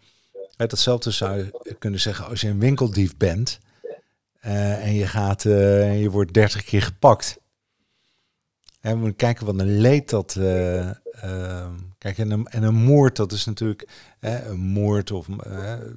datzelfde 0.57 1.11
zou 1.11 1.37
je 1.38 1.75
kunnen 1.79 2.01
zeggen, 2.01 2.27
als 2.27 2.40
je 2.40 2.49
een 2.49 2.59
winkeldief 2.59 3.16
bent 3.16 3.61
uh, 4.47 4.87
en 4.87 4.95
je 4.95 5.07
gaat, 5.07 5.45
uh, 5.45 6.01
je 6.01 6.11
wordt 6.11 6.35
30 6.35 6.64
keer 6.64 6.83
gepakt. 6.83 7.38
En 8.81 8.93
we 8.93 8.99
moeten 8.99 9.16
kijken 9.16 9.47
wat 9.47 9.59
een 9.59 9.81
leed 9.81 10.11
dat. 10.11 10.35
Uh, 10.38 10.90
uh, 11.25 11.66
kijk, 11.99 12.19
en 12.19 12.31
een, 12.31 12.47
en 12.47 12.62
een 12.62 12.75
moord, 12.75 13.16
dat 13.16 13.33
is 13.33 13.45
natuurlijk 13.45 13.88
een 14.21 14.59
moord 14.59 15.11
of 15.11 15.27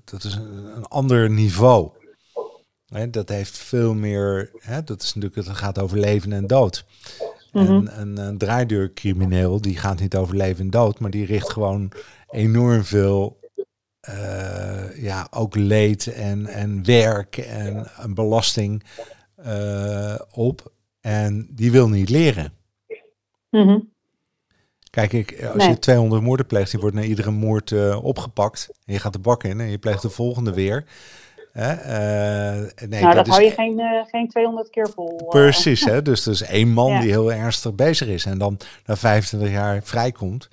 dat 0.04 0.24
is 0.24 0.36
een, 0.36 0.86
ander 0.86 1.30
niveau. 1.30 1.92
Dat 3.10 3.30
heeft 3.30 3.58
veel 3.58 3.94
meer. 3.94 4.52
Dat 4.86 5.02
is 5.02 5.14
natuurlijk, 5.14 5.48
het 5.48 5.58
gaat 5.58 5.80
over 5.80 6.00
leven 6.00 6.34
en 6.34 6.48
dood. 6.48 6.86
Mm 7.54 7.66
-hmm. 7.66 7.88
En 7.88 8.02
een, 8.02 8.18
een 8.18 8.38
draaideurcrimineel, 8.38 9.62
die 9.62 9.78
gaat 9.78 10.00
niet 10.00 10.16
over 10.16 10.36
leven 10.36 10.64
en 10.64 10.70
dood, 10.70 11.00
maar 11.00 11.12
die 11.12 11.26
richt 11.26 11.50
gewoon 11.50 11.92
enorm 12.30 12.84
veel. 12.84 13.40
ja, 14.96 15.28
ook 15.32 15.56
leed 15.56 16.08
en, 16.08 16.46
en 16.48 16.86
werk 16.86 17.38
en, 17.38 17.88
en 17.98 18.14
belasting 18.14 18.84
op. 20.32 20.72
En 21.02 21.48
die 21.52 21.72
wil 21.72 21.90
niet 21.90 22.10
leren. 22.10 22.54
Mm 23.50 23.68
-hmm. 23.68 23.94
Kijk, 24.94 25.14
ik, 25.14 25.44
als 25.46 25.56
nee. 25.56 25.70
je 25.70 25.80
200 25.80 26.22
moorden 26.22 26.46
pleegt, 26.46 26.72
je 26.72 26.80
wordt 26.80 26.96
na 26.96 27.02
iedere 27.02 27.32
moord 27.32 27.72
uh, 27.72 28.04
opgepakt. 28.04 28.70
En 28.86 28.94
je 28.94 29.00
gaat 29.00 29.14
de 29.14 29.20
bak 29.20 29.44
in 29.44 29.60
en 29.60 29.70
je 29.70 29.78
pleegt 29.78 30.02
de 30.02 30.10
volgende 30.10 30.54
weer. 30.54 30.86
Uh, 31.54 31.64
nee, 32.88 33.02
nou, 33.02 33.16
dat, 33.16 33.28
hou 33.28 33.44
je 33.44 33.52
geen, 33.52 33.80
uh, 33.80 34.06
geen 34.06 34.28
200 34.28 34.70
keer 34.70 34.90
vol. 34.90 35.26
Precies, 35.30 35.86
hè? 35.86 36.02
dus 36.02 36.26
er 36.26 36.32
is 36.32 36.42
één 36.42 36.70
man 36.70 36.92
ja. 36.94 37.00
die 37.00 37.10
heel 37.10 37.34
ernstig 37.34 37.74
bezig 37.74 38.08
is. 38.08 38.26
En 38.26 38.38
dan 38.38 38.58
na 38.86 38.96
25 38.96 39.50
jaar 39.50 39.84
vrijkomt. 39.84 40.50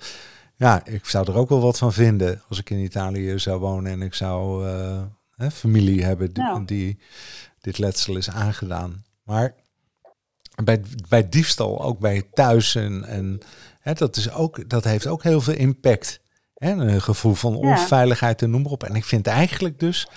Ja, 0.55 0.85
ik 0.85 1.05
zou 1.05 1.27
er 1.27 1.37
ook 1.37 1.49
wel 1.49 1.61
wat 1.61 1.77
van 1.77 1.93
vinden 1.93 2.41
als 2.49 2.59
ik 2.59 2.69
in 2.69 2.77
Italië 2.77 3.39
zou 3.39 3.59
wonen 3.59 3.91
en 3.91 4.01
ik 4.01 4.13
zou 4.13 4.65
hè, 5.35 5.51
familie 5.51 6.03
hebben 6.03 6.33
die, 6.33 6.43
nou. 6.43 6.65
die 6.65 6.99
dit 7.61 7.77
letsel 7.77 8.17
is 8.17 8.29
aangedaan. 8.29 9.03
Maar 9.23 9.53
bij, 10.63 10.81
bij 11.09 11.29
diefstal, 11.29 11.83
ook 11.83 11.99
bij 11.99 12.23
thuis 12.33 12.75
en, 12.75 13.05
en 13.05 13.39
hè, 13.79 13.93
dat, 13.93 14.15
is 14.15 14.31
ook, 14.31 14.69
dat 14.69 14.83
heeft 14.83 15.07
ook 15.07 15.23
heel 15.23 15.41
veel 15.41 15.53
impact. 15.53 16.19
Hè, 16.55 16.71
een 16.71 17.01
gevoel 17.01 17.33
van 17.33 17.55
onveiligheid 17.55 18.41
en 18.41 18.49
noem 18.49 18.61
maar 18.61 18.71
op. 18.71 18.83
En 18.83 18.95
ik 18.95 19.05
vind 19.05 19.27
eigenlijk 19.27 19.79
dus 19.79 20.07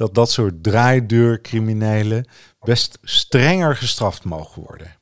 dat 0.00 0.14
dat 0.14 0.30
soort 0.30 0.62
draaideurcriminelen 0.62 2.26
best 2.60 2.98
strenger 3.02 3.76
gestraft 3.76 4.24
mogen 4.24 4.62
worden. 4.62 4.96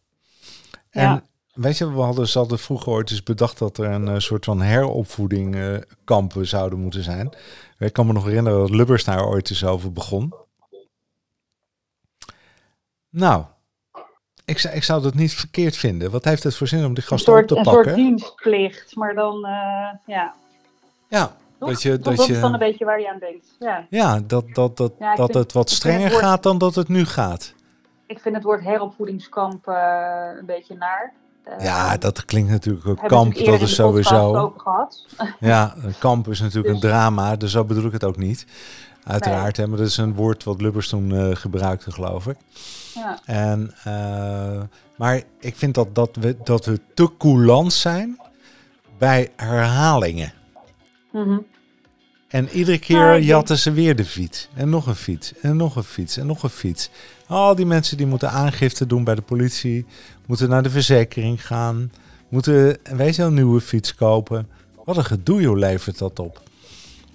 En 0.91 1.03
ja. 1.03 1.23
weet 1.53 1.79
je, 1.79 1.93
we 1.93 2.01
hadden, 2.01 2.29
ze 2.29 2.39
hadden 2.39 2.59
vroeger 2.59 2.93
ooit 2.93 3.11
eens 3.11 3.23
bedacht 3.23 3.59
dat 3.59 3.79
er 3.79 3.91
een 3.91 4.09
uh, 4.09 4.19
soort 4.19 4.45
van 4.45 4.63
heropvoeding 4.63 5.55
uh, 5.55 5.79
kampen 6.05 6.47
zouden 6.47 6.79
moeten 6.79 7.03
zijn. 7.03 7.35
Ik 7.79 7.93
kan 7.93 8.07
me 8.07 8.13
nog 8.13 8.25
herinneren 8.25 8.59
dat 8.59 8.71
Lubbers 8.71 9.05
daar 9.05 9.27
ooit 9.27 9.51
eens 9.51 9.65
over 9.65 9.93
begon. 9.93 10.35
Nou, 13.11 13.45
ik, 14.45 14.63
ik 14.63 14.85
zou 14.85 15.03
dat 15.03 15.15
niet 15.15 15.35
verkeerd 15.35 15.77
vinden. 15.77 16.11
Wat 16.11 16.25
heeft 16.25 16.43
het 16.43 16.55
voor 16.55 16.69
zin 16.69 16.85
om 16.85 16.95
die 16.95 17.05
gasten 17.05 17.33
soort, 17.33 17.43
op 17.43 17.49
te 17.49 17.57
een 17.57 17.63
pakken? 17.63 17.93
Een 17.93 17.99
soort 17.99 18.07
dienstplicht, 18.07 18.97
maar 18.97 19.15
dan, 19.15 19.37
uh, 19.37 19.91
ja. 20.07 20.35
Ja, 21.09 21.37
dat 21.59 21.83
je... 21.83 21.91
Dat, 21.91 22.17
dat 22.17 22.27
je, 22.27 22.33
is 22.33 22.41
dan 22.41 22.53
een 22.53 22.59
beetje 22.59 22.85
waar 22.85 23.01
je 23.01 23.11
aan 23.11 23.19
denkt, 23.19 23.47
ja. 23.59 23.87
Ja, 23.91 24.21
dat, 24.27 24.45
dat, 24.53 24.77
dat, 24.77 24.93
ja, 24.99 25.15
dat 25.15 25.27
vind, 25.27 25.39
het 25.39 25.53
wat 25.53 25.71
strenger 25.71 26.03
het 26.03 26.13
woord, 26.13 26.25
gaat 26.25 26.43
dan 26.43 26.59
dat 26.59 26.75
het 26.75 26.89
nu 26.89 27.05
gaat. 27.05 27.55
Ik 28.07 28.19
vind 28.19 28.35
het 28.35 28.45
woord 28.45 28.63
heropvoedingskamp 28.63 29.69
uh, 29.69 29.77
een 30.39 30.47
beetje 30.47 30.75
naar. 30.75 31.13
Uh, 31.49 31.65
ja, 31.65 31.97
dat 31.97 32.25
klinkt 32.25 32.51
natuurlijk 32.51 32.87
ook 32.87 33.09
kamp, 33.09 33.35
dat 33.45 33.61
is 33.61 33.75
sowieso... 33.75 34.55
Ja, 35.41 35.75
een 35.83 35.99
kamp 35.99 36.29
is 36.29 36.41
natuurlijk 36.41 36.75
een 36.75 36.81
drama, 36.81 37.37
dus 37.37 37.53
zo 37.53 37.65
bedoel 37.65 37.85
ik 37.85 37.93
het 37.93 38.05
ook 38.05 38.17
niet. 38.17 38.47
Uiteraard, 39.05 39.57
nee. 39.57 39.67
hè, 39.67 39.73
maar 39.73 39.81
dat 39.81 39.89
is 39.89 39.97
een 39.97 40.15
woord 40.15 40.45
wat 40.45 40.61
Lubbers 40.61 40.89
toen 40.89 41.11
uh, 41.11 41.37
gebruikte, 41.37 41.93
geloof 41.93 42.27
ik. 42.27 42.37
Ja. 42.95 43.19
En, 43.25 43.75
maar 44.97 45.23
ik 45.41 45.57
vind 45.57 45.75
dat, 45.75 45.95
dat, 45.95 46.17
we, 46.17 46.37
dat 46.45 46.65
we 46.65 46.81
te 46.95 47.17
coulant 47.19 47.73
zijn 47.73 48.21
bij 48.99 49.33
herhalingen. 49.37 50.33
Mhm. 51.25 51.39
En 52.29 52.49
iedere 52.49 52.79
keer 52.79 52.97
Nou, 52.97 53.21
jatten 53.21 53.59
ze 53.59 53.73
weer 53.73 53.97
de 53.97 54.05
fiets. 54.05 54.49
En 54.55 54.69
nog 54.69 54.87
een 54.87 54.95
fiets. 54.95 55.33
En 55.41 55.57
nog 55.57 55.77
een 55.77 55.83
fiets. 55.85 56.17
En 56.17 56.27
nog 56.27 56.43
een 56.43 56.51
fiets. 56.51 56.91
Al 57.27 57.55
die 57.55 57.67
mensen 57.67 57.97
die 57.97 58.07
moeten 58.07 58.31
aangifte 58.31 58.87
doen 58.87 59.05
bij 59.05 59.15
de 59.15 59.23
politie. 59.23 59.87
Moeten 60.27 60.49
naar 60.49 60.63
de 60.63 60.71
verzekering 60.71 61.47
gaan. 61.47 61.93
Moeten 62.29 62.77
wij 62.97 63.19
een 63.19 63.35
nieuwe 63.35 63.61
fiets 63.61 63.95
kopen. 63.95 64.49
Wat 64.85 64.97
een 64.97 65.05
gedoe 65.05 65.41
joh, 65.41 65.57
levert 65.59 65.99
dat 65.99 66.19
op. 66.19 66.43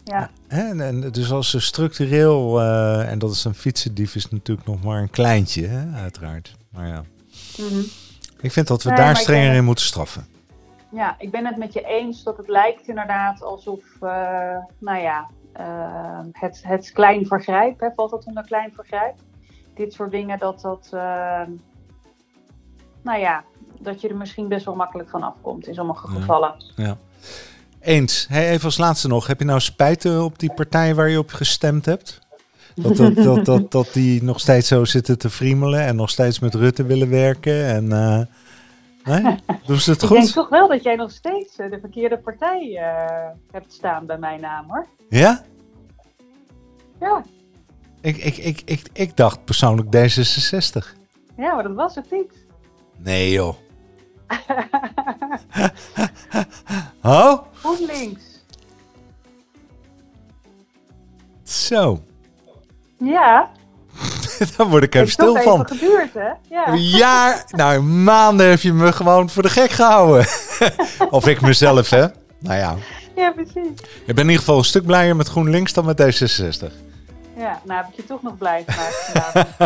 Ja. 0.03 0.31
En, 0.47 0.81
en 0.81 1.11
dus 1.11 1.31
als 1.31 1.49
ze 1.49 1.59
structureel... 1.59 2.59
eh, 2.61 3.11
en 3.11 3.19
dat 3.19 3.31
is 3.31 3.43
een 3.43 3.53
fietsendief 3.55 4.15
is 4.15 4.29
natuurlijk 4.29 4.67
nog 4.67 4.83
maar 4.83 5.01
een 5.01 5.09
kleintje, 5.09 5.65
hè, 5.67 5.97
uiteraard. 5.99 6.55
Maar 6.69 6.87
ja, 6.87 7.03
Mhm. 7.57 7.79
ik 8.41 8.51
vind 8.51 8.67
dat 8.67 8.83
we 8.83 8.89
Nee, 8.89 8.97
daar 8.97 9.17
strenger 9.17 9.43
denk- 9.45 9.57
in 9.57 9.63
moeten 9.65 9.85
straffen. 9.85 10.25
Ja, 10.93 11.15
ik 11.19 11.31
ben 11.31 11.45
het 11.45 11.57
met 11.57 11.73
je 11.73 11.81
eens 11.81 12.23
dat 12.23 12.37
het 12.37 12.47
lijkt 12.47 12.87
inderdaad 12.87 13.43
alsof, 13.43 13.81
eh, 13.99 14.57
nou 14.79 14.99
ja, 14.99 15.29
eh, 15.53 16.19
het, 16.31 16.61
het 16.63 16.91
klein 16.91 17.25
vergrijp, 17.25 17.79
hè, 17.79 17.89
valt 17.95 18.11
dat 18.11 18.25
onder 18.25 18.43
klein 18.45 18.71
vergrijp? 18.75 19.15
Dit 19.75 19.93
soort 19.93 20.11
dingen, 20.11 20.39
dat 20.39 20.61
dat, 20.61 20.89
eh, 20.91 21.41
nou 23.01 23.19
ja, 23.19 23.43
dat 23.79 24.01
je 24.01 24.07
er 24.07 24.15
misschien 24.15 24.47
best 24.47 24.65
wel 24.65 24.75
makkelijk 24.75 25.09
van 25.09 25.23
afkomt 25.23 25.67
in 25.67 25.73
sommige 25.73 26.07
Ja. 26.13 26.19
gevallen. 26.19 26.55
Eens. 27.79 28.25
Hey, 28.29 28.49
even 28.49 28.65
als 28.65 28.77
laatste 28.77 29.07
nog. 29.07 29.27
Heb 29.27 29.39
je 29.39 29.45
nou 29.45 29.59
spijt 29.59 30.19
op 30.19 30.39
die 30.39 30.53
partij 30.53 30.95
waar 30.95 31.09
je 31.09 31.17
op 31.19 31.31
gestemd 31.31 31.85
hebt? 31.85 32.19
Dat, 32.75 32.95
dat, 32.95 33.15
dat, 33.15 33.45
dat, 33.45 33.71
dat 33.71 33.93
die 33.93 34.23
nog 34.23 34.39
steeds 34.39 34.67
zo 34.67 34.85
zitten 34.85 35.17
te 35.17 35.29
friemelen 35.29 35.79
en 35.79 35.95
nog 35.95 36.09
steeds 36.09 36.39
met 36.39 36.55
Rutte 36.55 36.83
willen 36.83 37.09
werken. 37.09 37.65
En, 37.65 37.91
nee? 39.03 39.35
Doen 39.65 39.77
ze 39.79 39.91
het 39.91 40.01
Ik 40.01 40.09
denk 40.09 40.21
goed? 40.23 40.33
toch 40.33 40.49
wel 40.49 40.67
dat 40.67 40.83
jij 40.83 40.95
nog 40.95 41.11
steeds 41.11 41.55
eh, 41.57 41.69
de 41.71 41.79
verkeerde 41.79 42.17
partij 42.17 42.75
eh, 42.77 43.29
hebt 43.51 43.73
staan 43.73 44.05
bij 44.05 44.17
mijn 44.17 44.41
naam, 44.41 44.65
hoor. 44.69 44.87
Ja? 45.09 45.43
Ja, 46.99 47.23
Ik, 48.01 48.17
ik, 48.17 48.37
ik, 48.37 48.61
ik, 48.65 48.89
ik 48.93 49.17
dacht 49.17 49.43
persoonlijk 49.45 49.87
D66. 49.95 50.97
ja 51.37 51.53
maar 51.53 51.63
dat 51.63 51.75
was 51.75 51.95
het 51.95 52.11
niet. 52.11 52.45
Nee 52.97 53.31
joh. 53.31 53.55
Oh? 57.03 57.39
GroenLinks. 57.53 58.43
Zo. 61.43 62.03
Ja, 62.97 63.51
Daar 64.57 64.67
word 64.67 64.83
ik 64.83 64.89
even 64.89 64.99
heeft 64.99 65.11
stil 65.11 65.35
van. 65.35 65.61
even 65.61 65.77
geduurd, 65.77 66.13
hè? 66.13 66.29
Ja. 66.49 66.75
Jaar, 66.75 67.43
nou 67.47 67.81
maanden 67.81 68.49
heb 68.49 68.59
je 68.59 68.73
me 68.73 68.91
gewoon 68.93 69.29
voor 69.29 69.43
de 69.43 69.49
gek 69.49 69.71
gehouden. 69.71 70.25
of 71.09 71.27
ik 71.27 71.41
mezelf, 71.41 71.89
hè? 71.89 72.05
Nou 72.39 72.57
ja, 72.59 72.75
ja, 73.15 73.31
precies. 73.31 73.71
ik 74.05 74.15
ben 74.15 74.17
in 74.17 74.21
ieder 74.23 74.37
geval 74.39 74.57
een 74.57 74.63
stuk 74.63 74.85
blijer 74.85 75.15
met 75.15 75.27
GroenLinks 75.27 75.73
dan 75.73 75.85
met 75.85 76.01
D66. 76.01 76.71
Ja, 77.37 77.61
nou 77.63 77.81
heb 77.81 77.89
ik 77.89 77.95
je 77.95 78.05
toch 78.05 78.21
nog 78.21 78.37
blij 78.37 78.65
gemaakt. 78.67 79.47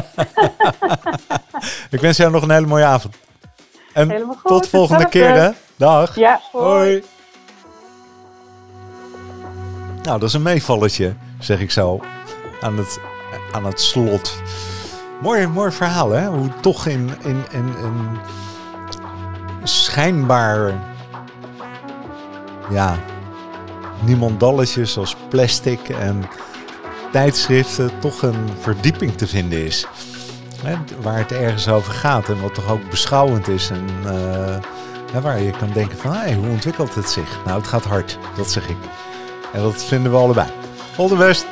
Ik 1.89 1.99
wens 2.01 2.17
jou 2.17 2.31
nog 2.31 2.43
een 2.43 2.51
hele 2.51 2.65
mooie 2.67 2.85
avond. 2.85 3.15
En 3.93 4.09
Helemaal 4.09 4.35
goed. 4.35 4.51
tot 4.51 4.67
volgende 4.69 5.03
hetzelfde. 5.03 5.33
keer, 5.33 5.41
hè? 5.43 5.49
Dag. 5.75 6.15
Ja, 6.15 6.41
hoi. 6.51 6.65
Hoi. 6.65 7.03
Nou, 10.03 10.19
dat 10.19 10.23
is 10.29 10.33
een 10.33 10.41
meevalletje, 10.41 11.13
zeg 11.39 11.59
ik 11.59 11.71
zo. 11.71 11.99
Aan 12.61 12.77
het, 12.77 12.99
aan 13.51 13.65
het 13.65 13.81
slot. 13.81 14.41
Mooi, 15.21 15.47
mooi 15.47 15.71
verhaal, 15.71 16.11
hè? 16.11 16.27
Hoe 16.27 16.49
toch 16.61 16.85
in, 16.85 17.11
in, 17.23 17.43
in, 17.51 17.75
in 17.77 18.17
schijnbaar... 19.63 20.73
Ja, 22.69 22.97
niemandalletjes 23.99 24.97
als 24.97 25.15
plastic 25.29 25.89
en 25.89 26.29
tijdschriften 27.11 27.99
toch 27.99 28.21
een 28.21 28.49
verdieping 28.59 29.17
te 29.17 29.27
vinden 29.27 29.65
is. 29.65 29.87
Hè, 30.63 30.75
waar 31.01 31.17
het 31.17 31.31
ergens 31.31 31.67
over 31.67 31.93
gaat 31.93 32.29
en 32.29 32.41
wat 32.41 32.53
toch 32.53 32.69
ook 32.69 32.89
beschouwend 32.89 33.47
is. 33.47 33.69
En 33.69 33.87
eh, 35.13 35.21
waar 35.21 35.41
je 35.41 35.51
kan 35.51 35.71
denken 35.73 35.97
van, 35.97 36.13
hey, 36.13 36.33
hoe 36.33 36.49
ontwikkelt 36.49 36.95
het 36.95 37.09
zich? 37.09 37.39
Nou, 37.45 37.57
het 37.57 37.67
gaat 37.67 37.85
hard, 37.85 38.17
dat 38.35 38.51
zeg 38.51 38.69
ik. 38.69 38.77
En 39.53 39.61
dat 39.61 39.83
vinden 39.83 40.11
we 40.11 40.17
allebei. 40.17 40.47
All 40.97 41.07
the 41.07 41.15
best! 41.15 41.45